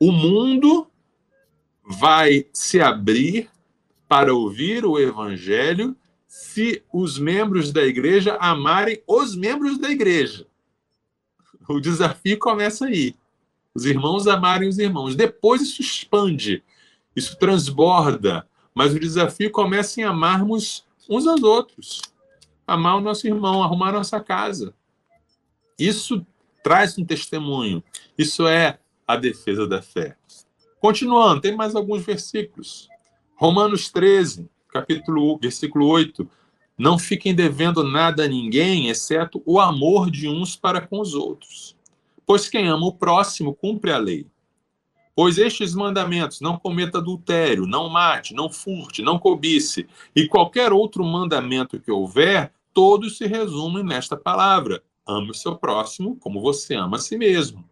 [0.00, 0.90] o mundo
[1.84, 3.48] vai se abrir
[4.08, 5.96] para ouvir o evangelho
[6.30, 10.46] se os membros da igreja amarem os membros da igreja.
[11.68, 13.16] O desafio começa aí.
[13.74, 15.16] Os irmãos amarem os irmãos.
[15.16, 16.62] Depois isso expande,
[17.16, 22.00] isso transborda, mas o desafio começa em amarmos uns aos outros.
[22.64, 24.72] Amar o nosso irmão, arrumar nossa casa.
[25.76, 26.24] Isso
[26.62, 27.82] traz um testemunho.
[28.16, 30.16] Isso é a defesa da fé.
[30.80, 32.88] Continuando, tem mais alguns versículos.
[33.34, 36.28] Romanos 13, capítulo, versículo 8.
[36.78, 41.76] Não fiquem devendo nada a ninguém, exceto o amor de uns para com os outros.
[42.24, 44.26] Pois quem ama o próximo cumpre a lei.
[45.14, 51.04] Pois estes mandamentos, não cometa adultério, não mate, não furte, não cobice, e qualquer outro
[51.04, 56.96] mandamento que houver, todos se resumem nesta palavra: ame o seu próximo como você ama
[56.96, 57.64] a si mesmo.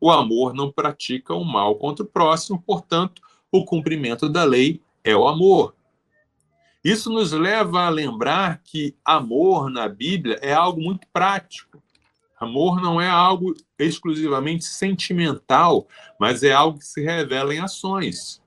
[0.00, 5.16] O amor não pratica o mal contra o próximo, portanto, o cumprimento da lei é
[5.16, 5.74] o amor.
[6.84, 11.82] Isso nos leva a lembrar que amor na Bíblia é algo muito prático.
[12.38, 15.86] Amor não é algo exclusivamente sentimental,
[16.18, 18.42] mas é algo que se revela em ações.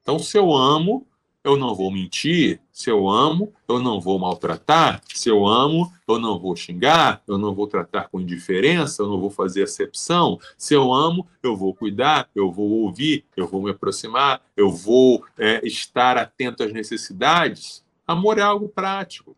[0.00, 1.04] Então, se eu amo,
[1.42, 2.60] eu não vou mentir.
[2.78, 5.02] Se eu amo, eu não vou maltratar.
[5.12, 7.20] Se eu amo, eu não vou xingar.
[7.26, 9.02] Eu não vou tratar com indiferença.
[9.02, 10.38] Eu não vou fazer acepção.
[10.56, 12.30] Se eu amo, eu vou cuidar.
[12.36, 13.24] Eu vou ouvir.
[13.36, 14.40] Eu vou me aproximar.
[14.56, 17.84] Eu vou é, estar atento às necessidades.
[18.06, 19.36] Amor é algo prático.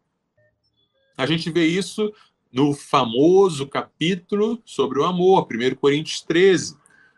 [1.17, 2.13] A gente vê isso
[2.53, 6.77] no famoso capítulo sobre o amor, 1 Coríntios 13,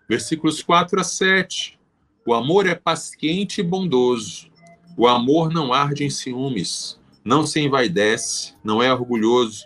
[0.08, 1.80] versículos 4 a 7.
[2.24, 4.51] O amor é paciente e bondoso.
[4.96, 9.64] O amor não arde em ciúmes, não se envaidece, não é orgulhoso,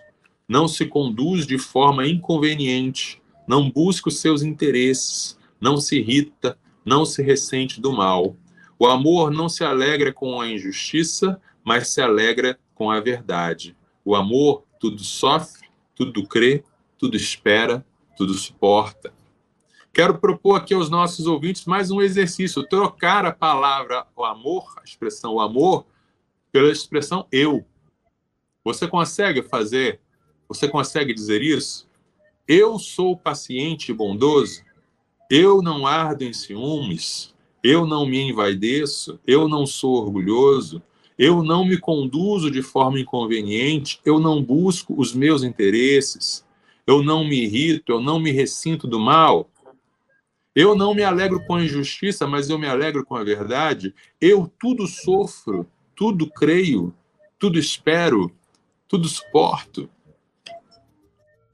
[0.48, 7.04] não se conduz de forma inconveniente, não busca os seus interesses, não se irrita, não
[7.04, 8.36] se ressente do mal.
[8.78, 13.76] O amor não se alegra com a injustiça, mas se alegra com a verdade.
[14.04, 16.62] O amor tudo sofre, tudo crê,
[16.98, 17.84] tudo espera,
[18.16, 19.12] tudo suporta.
[19.96, 24.84] Quero propor aqui aos nossos ouvintes mais um exercício: trocar a palavra o amor, a
[24.84, 25.86] expressão o amor,
[26.52, 27.64] pela expressão eu.
[28.62, 29.98] Você consegue fazer?
[30.50, 31.88] Você consegue dizer isso?
[32.46, 34.60] Eu sou paciente e bondoso.
[35.30, 37.34] Eu não ardo em ciúmes.
[37.64, 39.18] Eu não me envaideço.
[39.26, 40.82] Eu não sou orgulhoso
[41.18, 46.44] eu não me conduzo de forma inconveniente, eu não busco os meus interesses,
[46.86, 49.48] eu não me irrito, eu não me ressinto do mal,
[50.56, 54.50] eu não me alegro com a injustiça, mas eu me alegro com a verdade, eu
[54.58, 56.92] tudo sofro, tudo creio,
[57.38, 58.34] tudo espero,
[58.88, 59.88] tudo suporto.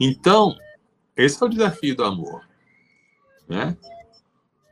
[0.00, 0.56] Então,
[1.14, 2.48] esse é o desafio do amor.
[3.46, 3.76] Né?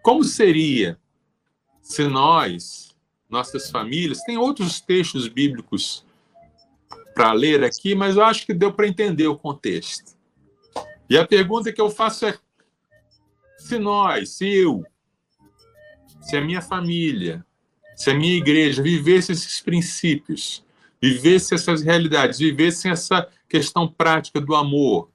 [0.02, 0.98] Como seria
[1.82, 2.90] se nós
[3.30, 4.22] nossas famílias.
[4.24, 6.04] Tem outros textos bíblicos
[7.14, 10.18] para ler aqui, mas eu acho que deu para entender o contexto.
[11.08, 12.36] E a pergunta que eu faço é:
[13.61, 14.84] se nós, se eu,
[16.20, 17.44] se a minha família,
[17.94, 20.64] se a minha igreja vivesse esses princípios,
[21.00, 25.11] vivesse essas realidades, vivesse essa questão prática do amor,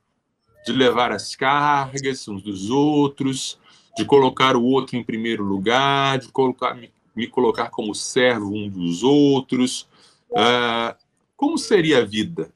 [0.65, 3.59] de levar as cargas uns dos outros,
[3.97, 6.77] de colocar o outro em primeiro lugar, de colocar,
[7.15, 9.87] me colocar como servo um dos outros.
[10.35, 10.95] Ah,
[11.35, 12.51] como seria a vida?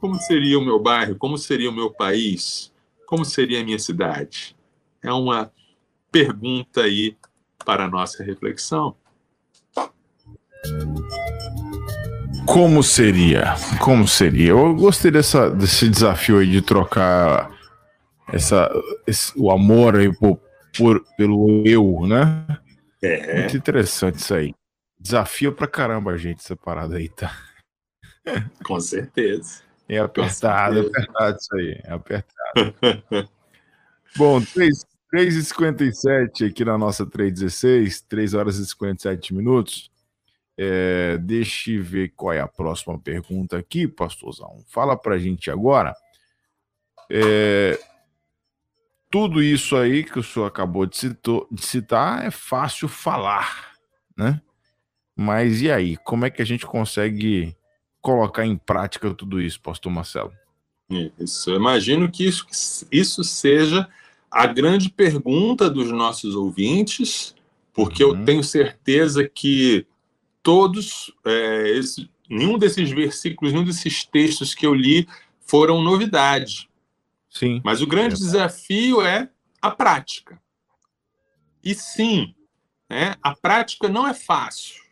[0.00, 1.16] Como seria o meu bairro?
[1.16, 2.72] Como seria o meu país?
[3.06, 4.56] Como seria a minha cidade?
[5.02, 5.52] É uma
[6.10, 7.16] pergunta aí
[7.64, 8.94] para a nossa reflexão.
[12.46, 13.54] Como seria?
[13.80, 14.50] Como seria?
[14.50, 17.50] Eu gostei dessa, desse desafio aí de trocar
[18.32, 18.70] essa,
[19.06, 20.40] esse, o amor aí por,
[20.76, 22.46] por, pelo eu, né?
[23.02, 23.40] É.
[23.40, 24.54] Muito interessante isso aí.
[24.98, 27.36] Desafio pra caramba a gente essa parada aí, tá?
[28.64, 29.62] Com certeza.
[29.88, 31.80] É apertado, é apertado isso aí.
[31.84, 33.28] É apertado.
[34.16, 39.90] Bom, 3, 3h57 aqui na nossa 316, 3 horas e 57 minutos.
[40.56, 44.64] É, deixa eu ver qual é a próxima pergunta aqui, pastorzão.
[44.68, 45.94] Fala pra gente agora.
[47.10, 47.78] É,
[49.10, 53.74] tudo isso aí que o senhor acabou de, citou, de citar é fácil falar,
[54.16, 54.40] né?
[55.14, 57.54] Mas e aí, como é que a gente consegue
[58.00, 60.32] colocar em prática tudo isso, pastor Marcelo?
[61.18, 62.46] Isso, eu imagino que isso,
[62.90, 63.86] isso seja
[64.32, 67.34] a grande pergunta dos nossos ouvintes,
[67.74, 68.18] porque uhum.
[68.18, 69.86] eu tenho certeza que
[70.42, 75.06] todos, é, esse, nenhum desses versículos, nenhum desses textos que eu li
[75.42, 76.70] foram novidade.
[77.28, 77.60] Sim.
[77.62, 78.18] Mas o grande é.
[78.18, 79.28] desafio é
[79.60, 80.40] a prática.
[81.62, 82.34] E sim,
[82.88, 84.82] né, a prática não é fácil.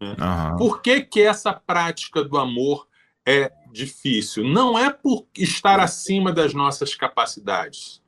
[0.00, 0.10] Né?
[0.10, 0.56] Uhum.
[0.58, 2.86] Por que, que essa prática do amor
[3.26, 4.44] é difícil?
[4.44, 8.00] Não é por estar acima das nossas capacidades.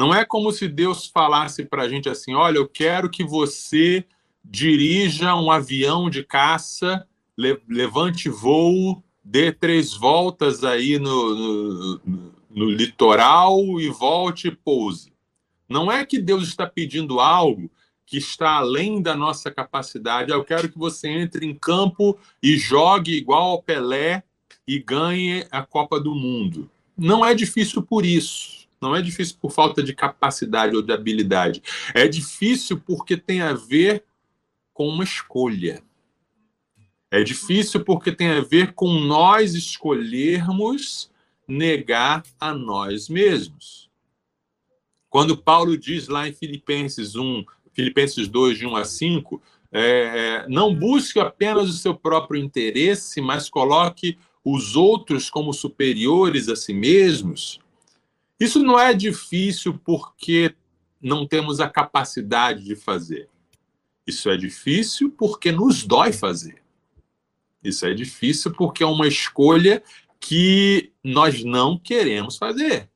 [0.00, 4.02] Não é como se Deus falasse para a gente assim: olha, eu quero que você
[4.42, 7.06] dirija um avião de caça,
[7.68, 12.00] levante voo, dê três voltas aí no, no,
[12.48, 15.12] no litoral e volte e pouse.
[15.68, 17.70] Não é que Deus está pedindo algo
[18.06, 20.30] que está além da nossa capacidade.
[20.30, 24.22] Eu quero que você entre em campo e jogue igual ao Pelé
[24.66, 26.70] e ganhe a Copa do Mundo.
[26.96, 28.59] Não é difícil por isso.
[28.80, 31.62] Não é difícil por falta de capacidade ou de habilidade.
[31.94, 34.04] É difícil porque tem a ver
[34.72, 35.82] com uma escolha.
[37.10, 41.10] É difícil porque tem a ver com nós escolhermos
[41.46, 43.90] negar a nós mesmos.
[45.10, 50.74] Quando Paulo diz lá em Filipenses 1, Filipenses 2, de 1 a 5, é, não
[50.74, 57.60] busque apenas o seu próprio interesse, mas coloque os outros como superiores a si mesmos.
[58.40, 60.54] Isso não é difícil porque
[61.00, 63.28] não temos a capacidade de fazer.
[64.06, 66.62] Isso é difícil porque nos dói fazer.
[67.62, 69.82] Isso é difícil porque é uma escolha
[70.18, 72.88] que nós não queremos fazer.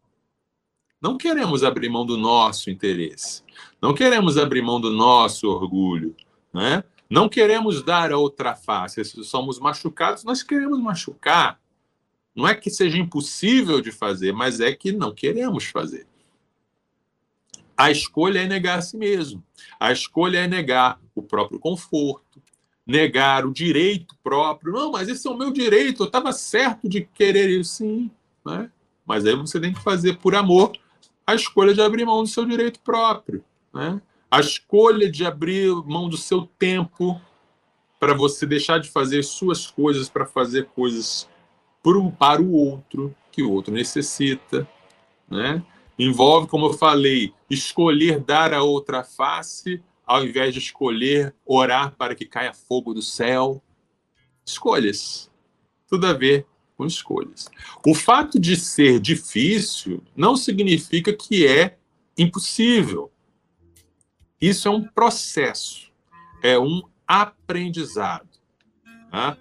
[1.00, 3.42] Não queremos abrir mão do nosso interesse.
[3.80, 6.16] Não queremos abrir mão do nosso orgulho.
[6.52, 6.82] Né?
[7.10, 9.04] Não queremos dar a outra face.
[9.04, 11.60] Se somos machucados, nós queremos machucar.
[12.34, 16.06] Não é que seja impossível de fazer, mas é que não queremos fazer.
[17.76, 19.42] A escolha é negar a si mesmo.
[19.78, 22.42] A escolha é negar o próprio conforto,
[22.86, 24.72] negar o direito próprio.
[24.72, 28.10] Não, mas esse é o meu direito, eu estava certo de querer isso, sim.
[28.44, 28.70] Né?
[29.06, 30.72] Mas aí você tem que fazer por amor
[31.26, 33.44] a escolha de abrir mão do seu direito próprio.
[33.72, 34.00] Né?
[34.30, 37.20] A escolha de abrir mão do seu tempo
[37.98, 41.28] para você deixar de fazer suas coisas para fazer coisas
[42.18, 44.66] para o outro que o outro necessita.
[45.28, 45.62] Né?
[45.98, 52.14] Envolve, como eu falei, escolher dar a outra face, ao invés de escolher orar para
[52.14, 53.62] que caia fogo do céu.
[54.44, 55.30] Escolhas.
[55.88, 57.48] Tudo a ver com escolhas.
[57.86, 61.76] O fato de ser difícil não significa que é
[62.16, 63.10] impossível.
[64.40, 65.90] Isso é um processo,
[66.42, 68.28] é um aprendizado.
[69.10, 69.38] Tá?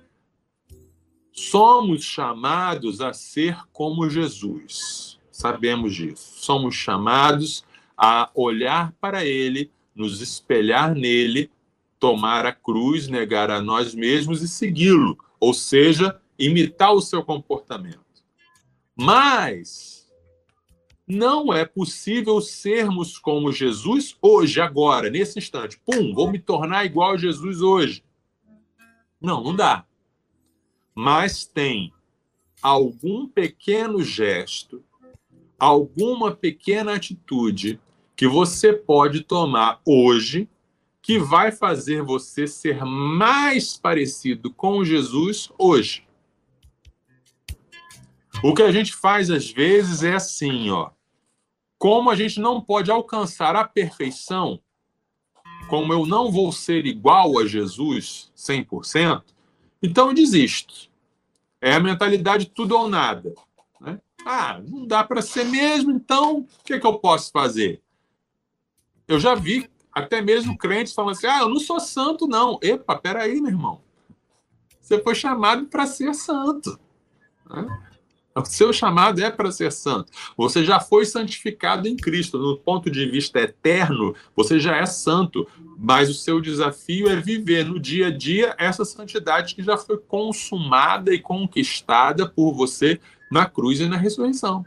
[1.33, 5.13] Somos chamados a ser como Jesus
[5.43, 6.37] sabemos disso.
[6.37, 7.65] Somos chamados
[7.97, 11.51] a olhar para Ele, nos espelhar nele,
[11.99, 17.99] tomar a cruz, negar a nós mesmos e segui-lo, ou seja, imitar o seu comportamento.
[18.95, 20.07] Mas
[21.05, 25.79] não é possível sermos como Jesus hoje, agora, nesse instante.
[25.85, 28.03] Pum, vou me tornar igual a Jesus hoje.
[29.19, 29.85] Não, não dá.
[30.95, 31.93] Mas tem
[32.61, 34.83] algum pequeno gesto
[35.63, 37.79] alguma pequena atitude
[38.17, 40.49] que você pode tomar hoje
[41.01, 46.05] que vai fazer você ser mais parecido com Jesus hoje.
[48.43, 50.91] O que a gente faz às vezes é assim, ó.
[51.77, 54.59] Como a gente não pode alcançar a perfeição,
[55.69, 59.23] como eu não vou ser igual a Jesus 100%,
[59.83, 60.89] então eu desisto.
[61.61, 63.33] É a mentalidade tudo ou nada.
[64.25, 67.81] Ah, não dá para ser mesmo, então o que, é que eu posso fazer?
[69.07, 72.57] Eu já vi até mesmo crentes falando assim: ah, eu não sou santo, não.
[72.61, 73.81] Epa, peraí, meu irmão.
[74.79, 76.79] Você foi chamado para ser santo.
[77.49, 77.92] Né?
[78.35, 80.11] O seu chamado é para ser santo.
[80.35, 82.39] Você já foi santificado em Cristo.
[82.39, 85.47] No ponto de vista eterno, você já é santo.
[85.77, 89.97] Mas o seu desafio é viver no dia a dia essa santidade que já foi
[89.97, 92.99] consumada e conquistada por você
[93.31, 94.65] na cruz e na ressurreição.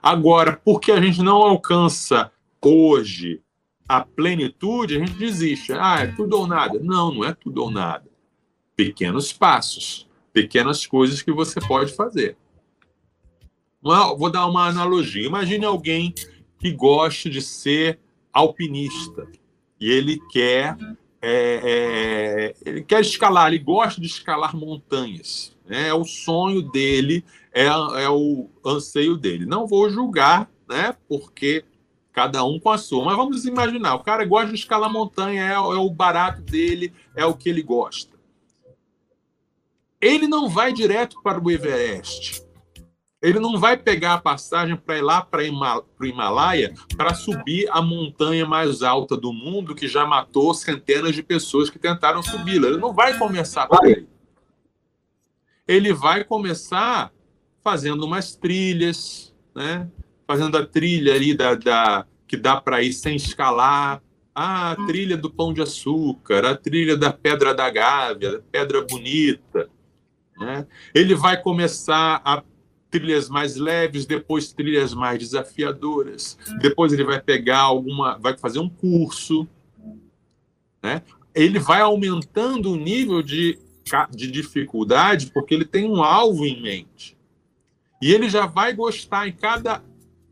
[0.00, 2.30] Agora, porque a gente não alcança
[2.64, 3.40] hoje
[3.88, 5.72] a plenitude, a gente desiste.
[5.72, 6.78] Ah, é tudo ou nada.
[6.78, 8.08] Não, não é tudo ou nada.
[8.74, 12.36] Pequenos passos, pequenas coisas que você pode fazer.
[13.80, 15.26] Vou dar uma analogia.
[15.26, 16.12] Imagine alguém
[16.58, 17.98] que goste de ser
[18.30, 19.26] alpinista
[19.80, 20.76] e ele quer
[21.22, 25.56] é, é, ele quer escalar, ele gosta de escalar montanhas.
[25.64, 25.88] Né?
[25.88, 29.46] É o sonho dele, é, é o anseio dele.
[29.46, 30.94] Não vou julgar, né?
[31.08, 31.64] Porque
[32.12, 33.06] cada um com a sua.
[33.06, 37.24] Mas vamos imaginar, o cara gosta de escalar montanha, é, é o barato dele, é
[37.24, 38.15] o que ele gosta.
[40.00, 42.44] Ele não vai direto para o Everest.
[43.22, 47.80] Ele não vai pegar a passagem para ir lá para o Himalaia para subir a
[47.80, 52.68] montanha mais alta do mundo que já matou centenas de pessoas que tentaram subi-la.
[52.68, 54.06] Ele não vai começar por aí
[55.66, 57.12] ele vai começar
[57.62, 59.90] fazendo umas trilhas, né?
[60.26, 64.02] fazendo a trilha ali da, da que dá para ir sem escalar,
[64.34, 69.68] ah, a trilha do pão de açúcar, a trilha da pedra da gávea, pedra bonita.
[70.38, 70.66] Né?
[70.94, 72.42] Ele vai começar a
[72.90, 76.38] trilhas mais leves, depois trilhas mais desafiadoras.
[76.60, 79.46] Depois ele vai pegar alguma, vai fazer um curso,
[80.82, 81.02] né?
[81.34, 83.58] Ele vai aumentando o nível de
[84.10, 87.16] de dificuldade porque ele tem um alvo em mente.
[88.02, 89.82] E ele já vai gostar em cada,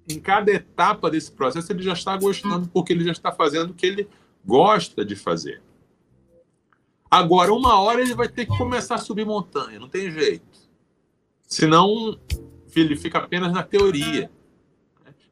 [0.08, 3.74] em cada etapa desse processo, ele já está gostando porque ele já está fazendo o
[3.74, 4.08] que ele
[4.44, 5.62] gosta de fazer.
[7.10, 10.44] Agora, uma hora ele vai ter que começar a subir montanha, não tem jeito.
[11.46, 12.18] Senão,
[12.74, 14.30] ele fica apenas na teoria.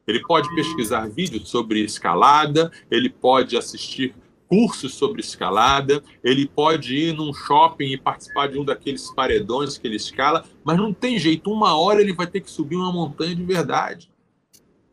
[0.07, 4.15] Ele pode pesquisar vídeos sobre escalada, ele pode assistir
[4.47, 9.87] cursos sobre escalada, ele pode ir num shopping e participar de um daqueles paredões que
[9.87, 13.35] ele escala, mas não tem jeito, uma hora ele vai ter que subir uma montanha
[13.35, 14.11] de verdade.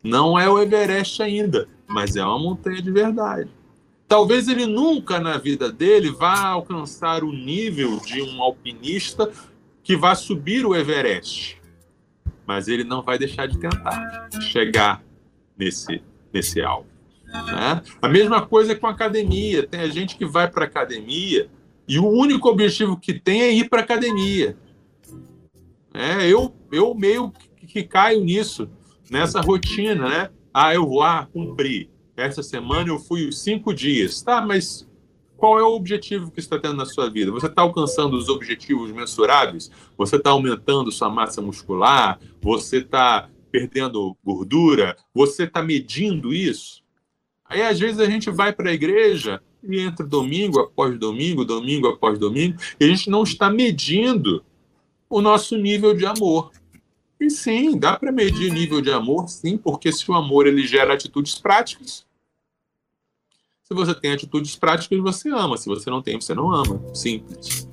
[0.02, 3.50] Não é o Everest ainda, mas é uma montanha de verdade.
[4.10, 9.30] Talvez ele nunca na vida dele vá alcançar o nível de um alpinista
[9.84, 11.62] que vai subir o Everest,
[12.44, 15.00] mas ele não vai deixar de tentar chegar
[15.56, 16.02] nesse,
[16.32, 16.88] nesse alvo.
[17.24, 17.82] Né?
[18.02, 19.64] A mesma coisa com a academia.
[19.64, 21.48] Tem a gente que vai para academia
[21.86, 24.56] e o único objetivo que tem é ir para academia.
[25.94, 28.68] É, eu, eu meio que, que caio nisso,
[29.08, 30.30] nessa rotina, né?
[30.52, 31.88] Ah, eu vou lá cumprir.
[32.20, 34.20] Essa semana eu fui cinco dias.
[34.22, 34.86] Tá, mas
[35.36, 37.30] qual é o objetivo que você está tendo na sua vida?
[37.32, 39.70] Você está alcançando os objetivos mensuráveis?
[39.96, 42.20] Você está aumentando sua massa muscular?
[42.42, 44.96] Você está perdendo gordura?
[45.14, 46.82] Você está medindo isso?
[47.44, 51.88] Aí, às vezes, a gente vai para a igreja e entra domingo após domingo, domingo
[51.88, 54.44] após domingo, e a gente não está medindo
[55.08, 56.50] o nosso nível de amor.
[57.18, 60.94] E sim, dá para medir nível de amor, sim, porque se o amor ele gera
[60.94, 62.06] atitudes práticas,
[63.70, 65.56] se você tem atitudes práticas, você ama.
[65.56, 66.82] Se você não tem, você não ama.
[66.92, 67.68] Simples.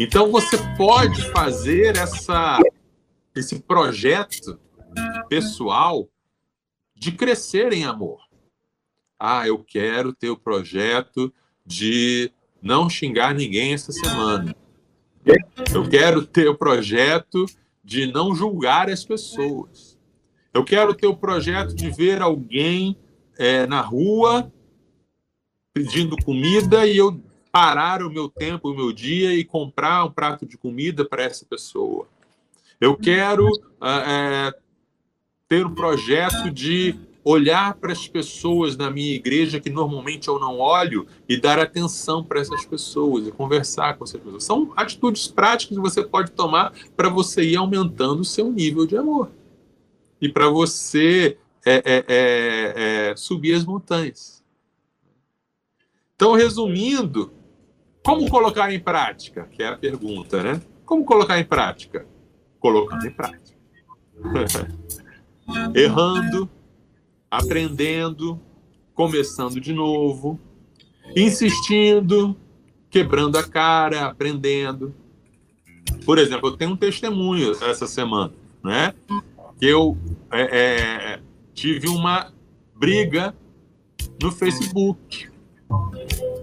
[0.00, 2.58] Então você pode fazer essa,
[3.36, 4.58] esse projeto
[5.28, 6.08] pessoal
[6.96, 8.20] de crescer em amor.
[9.20, 11.30] Ah, eu quero ter o projeto
[11.64, 12.32] de
[12.62, 14.56] não xingar ninguém essa semana.
[15.74, 17.44] Eu quero ter o projeto
[17.84, 19.98] de não julgar as pessoas.
[20.54, 22.96] Eu quero ter o projeto de ver alguém
[23.36, 24.50] é, na rua
[25.72, 27.20] pedindo comida e eu
[27.50, 31.44] parar o meu tempo, o meu dia e comprar um prato de comida para essa
[31.44, 32.06] pessoa.
[32.80, 33.48] Eu quero
[33.80, 34.54] é,
[35.48, 40.58] ter um projeto de olhar para as pessoas na minha igreja que normalmente eu não
[40.58, 44.44] olho e dar atenção para essas pessoas e conversar com essas pessoas.
[44.44, 48.96] São atitudes práticas que você pode tomar para você ir aumentando o seu nível de
[48.96, 49.30] amor
[50.20, 54.41] e para você é, é, é, é, subir as montanhas.
[56.22, 57.32] Então, resumindo,
[58.04, 59.48] como colocar em prática?
[59.50, 60.62] Que é a pergunta, né?
[60.86, 62.06] Como colocar em prática?
[62.60, 63.58] Colocando em prática.
[65.74, 66.48] Errando,
[67.28, 68.40] aprendendo,
[68.94, 70.38] começando de novo,
[71.16, 72.36] insistindo,
[72.88, 74.94] quebrando a cara, aprendendo.
[76.06, 78.94] Por exemplo, eu tenho um testemunho essa semana, né?
[79.58, 79.98] Que eu
[80.30, 81.20] é, é,
[81.52, 82.32] tive uma
[82.76, 83.34] briga
[84.22, 85.31] no Facebook.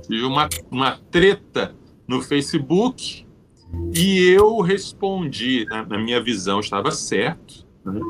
[0.10, 1.76] Tive uma, uma treta
[2.08, 3.28] no Facebook
[3.94, 8.02] e eu respondi, na, na minha visão estava certo, né?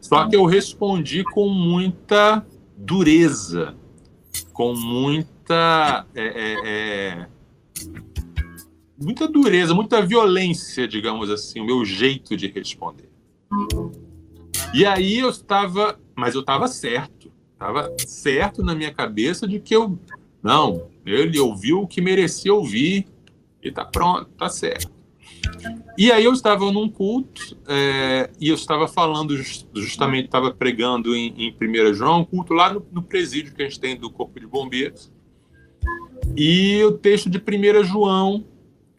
[0.00, 2.46] Só que eu respondi com muita
[2.76, 3.74] dureza,
[4.52, 6.06] com muita.
[6.14, 7.26] É, é, é,
[8.96, 13.08] muita dureza, muita violência, digamos assim, o meu jeito de responder.
[14.72, 15.98] E aí eu estava.
[16.14, 17.30] Mas eu estava certo.
[17.52, 19.98] Estava certo na minha cabeça de que eu.
[20.42, 23.06] Não, ele ouviu o que merecia ouvir
[23.62, 24.98] e tá pronto, tá certo.
[25.96, 29.36] E aí eu estava num culto é, e eu estava falando,
[29.74, 33.64] justamente estava pregando em, em 1 João, um culto lá no, no, presídio que a
[33.64, 35.10] gente tem do Corpo de Bombeiros.
[36.36, 38.44] E o texto de 1 João,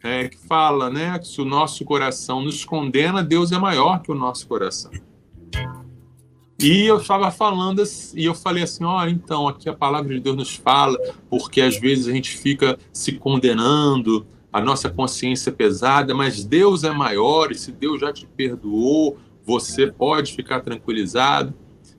[0.02, 4.12] é, que fala né, que se o nosso coração nos condena, Deus é maior que
[4.12, 4.90] o nosso coração.
[6.62, 7.82] E eu estava falando
[8.14, 10.98] e eu falei assim, oh, então aqui a palavra de Deus nos fala,
[11.30, 16.84] porque às vezes a gente fica se condenando, a nossa consciência é pesada, mas Deus
[16.84, 21.54] é maior e se Deus já te perdoou, você pode ficar tranquilizado.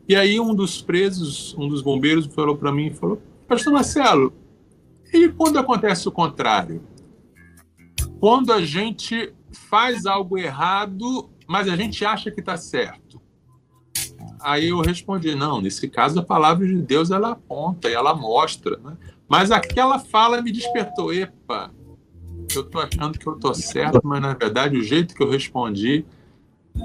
[0.07, 4.33] E aí um dos presos, um dos bombeiros falou para mim, falou: "Pastor Marcelo,
[5.11, 6.83] e quando acontece o contrário?
[8.19, 13.20] Quando a gente faz algo errado, mas a gente acha que está certo?"
[14.41, 18.77] Aí eu respondi: "Não, nesse caso a palavra de Deus ela aponta e ela mostra,
[18.77, 18.97] né?
[19.27, 21.71] Mas aquela fala me despertou, epa,
[22.53, 26.05] eu tô achando que eu tô certo, mas na verdade o jeito que eu respondi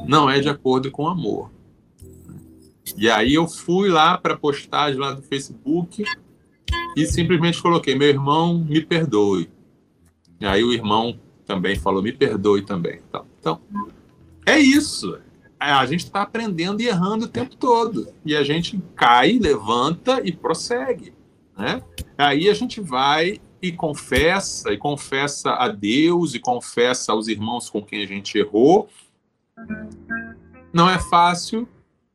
[0.07, 1.50] não é de acordo com o amor.
[2.96, 6.04] E aí eu fui lá para a postagem lá do Facebook
[6.96, 9.50] e simplesmente coloquei: meu irmão, me perdoe.
[10.40, 13.00] E aí o irmão também falou: me perdoe também.
[13.09, 13.61] Então, então
[14.44, 15.18] é isso.
[15.59, 18.12] É, a gente está aprendendo e errando o tempo todo.
[18.24, 21.14] E a gente cai, levanta e prossegue.
[21.57, 21.82] Né?
[22.18, 27.82] Aí a gente vai e confessa, e confessa a Deus, e confessa aos irmãos com
[27.82, 28.88] quem a gente errou.
[30.72, 31.66] Não é fácil,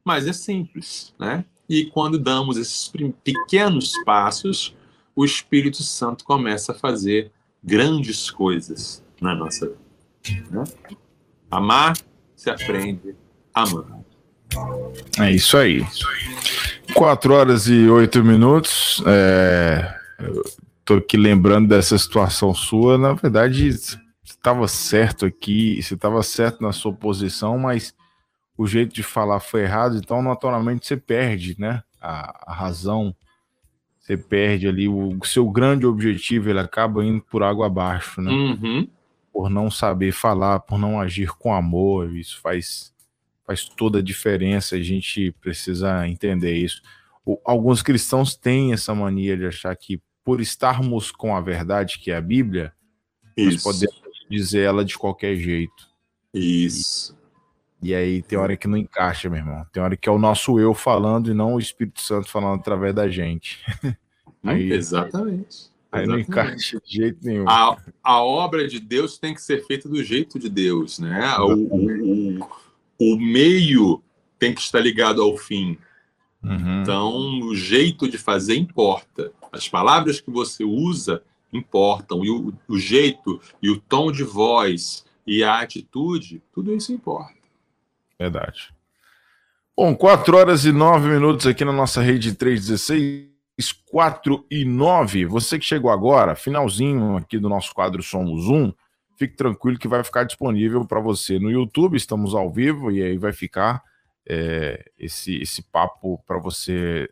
[0.06, 1.44] mas é simples, né?
[1.68, 2.92] E quando damos esses
[3.24, 4.76] pequenos passos,
[5.16, 7.32] o Espírito Santo começa a fazer
[7.64, 9.74] grandes coisas na nossa
[10.24, 10.50] vida.
[10.52, 10.64] Né?
[11.50, 11.98] Amar
[12.36, 13.16] se aprende
[13.54, 14.06] amando.
[15.20, 15.86] É isso aí.
[16.94, 19.02] Quatro horas e oito minutos.
[19.06, 20.02] É
[20.92, 23.70] tô aqui lembrando dessa situação sua, na verdade,
[24.24, 27.96] estava certo aqui, você estava certo na sua posição, mas
[28.58, 31.82] o jeito de falar foi errado, então naturalmente você perde, né?
[32.02, 33.16] A, a razão,
[34.00, 38.32] você perde ali o, o, seu grande objetivo, ele acaba indo por água abaixo, né?
[38.32, 38.88] Uhum.
[39.32, 42.14] por não saber falar, por não agir com amor.
[42.16, 42.91] Isso faz,
[43.52, 44.76] faz toda a diferença.
[44.76, 46.82] A gente precisa entender isso.
[47.46, 52.16] Alguns cristãos têm essa mania de achar que por estarmos com a verdade, que é
[52.16, 52.74] a Bíblia,
[53.36, 53.52] isso.
[53.52, 55.90] nós podemos dizer ela de qualquer jeito.
[56.34, 57.18] Isso.
[57.82, 59.66] E, e aí tem hora que não encaixa, meu irmão.
[59.72, 62.96] Tem hora que é o nosso eu falando e não o Espírito Santo falando através
[62.96, 63.60] da gente.
[64.44, 65.72] aí, Exatamente.
[65.92, 67.50] Aí não encaixa de jeito nenhum.
[67.50, 71.38] A, a obra de Deus tem que ser feita do jeito de Deus, né?
[71.40, 72.50] O, o,
[73.02, 74.04] o, meio
[74.38, 75.78] tem que estar ligado ao fim.
[76.44, 76.82] Uhum.
[76.82, 79.32] Então, o jeito de fazer importa.
[79.52, 82.24] As palavras que você usa importam.
[82.24, 87.34] E o, o jeito e o tom de voz e a atitude, tudo isso importa.
[88.20, 88.74] Verdade.
[89.76, 93.32] Bom, 4 horas e 9 minutos aqui na nossa rede 316.
[93.92, 95.26] 4 e 9.
[95.26, 98.74] Você que chegou agora, finalzinho aqui do nosso quadro Somos Um,
[99.22, 101.96] fique tranquilo que vai ficar disponível para você no YouTube.
[101.96, 103.84] Estamos ao vivo e aí vai ficar
[104.28, 107.08] é, esse, esse papo para você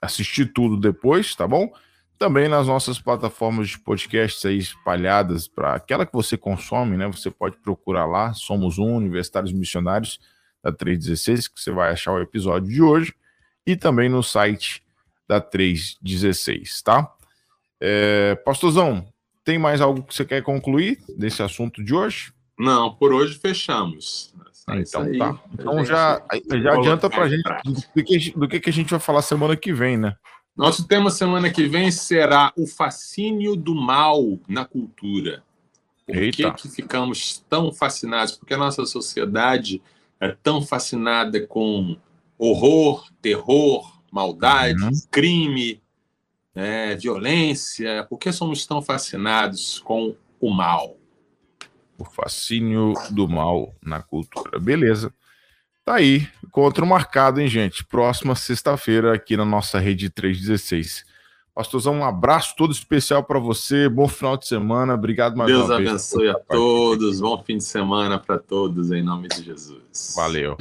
[0.00, 1.72] assistir tudo depois, tá bom?
[2.16, 7.08] Também nas nossas plataformas de podcasts aí espalhadas para aquela que você consome, né?
[7.08, 10.20] Você pode procurar lá, Somos Um, Universitários Missionários
[10.62, 13.12] da 316, que você vai achar o episódio de hoje,
[13.66, 14.84] e também no site
[15.26, 17.12] da 316, tá?
[17.80, 19.12] É, Pastorzão,
[19.44, 22.32] tem mais algo que você quer concluir desse assunto de hoje?
[22.58, 24.32] Não, por hoje fechamos.
[24.66, 25.38] Ah, então aí, tá.
[25.52, 26.22] Então já,
[26.62, 27.42] já adianta pra gente
[27.94, 30.16] do que, do que, a gente vai falar semana que vem, né?
[30.56, 35.42] Nosso tema semana que vem será o fascínio do mal na cultura.
[36.06, 38.36] Por que, que ficamos tão fascinados?
[38.36, 39.82] Porque a nossa sociedade
[40.20, 41.96] é tão fascinada com
[42.38, 44.92] horror, terror, maldade, uhum.
[45.10, 45.82] crime,
[46.54, 48.04] né, violência?
[48.08, 50.96] Por que somos tão fascinados com o mal?
[51.98, 54.58] O fascínio do mal na cultura.
[54.58, 55.12] Beleza.
[55.84, 57.84] Tá aí, encontro marcado, hein, gente?
[57.84, 61.04] Próxima sexta-feira aqui na nossa rede 316.
[61.54, 63.88] Pastorzão, um abraço todo especial para você.
[63.88, 64.94] Bom final de semana.
[64.94, 65.88] Obrigado mais Deus uma vez.
[65.88, 67.20] Deus abençoe a todos.
[67.20, 70.14] Bom fim de semana para todos, em nome de Jesus.
[70.16, 70.56] Valeu.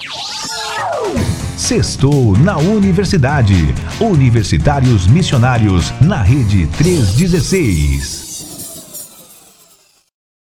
[1.58, 3.56] Sextou na Universidade.
[4.00, 8.33] Universitários Missionários na Rede 316.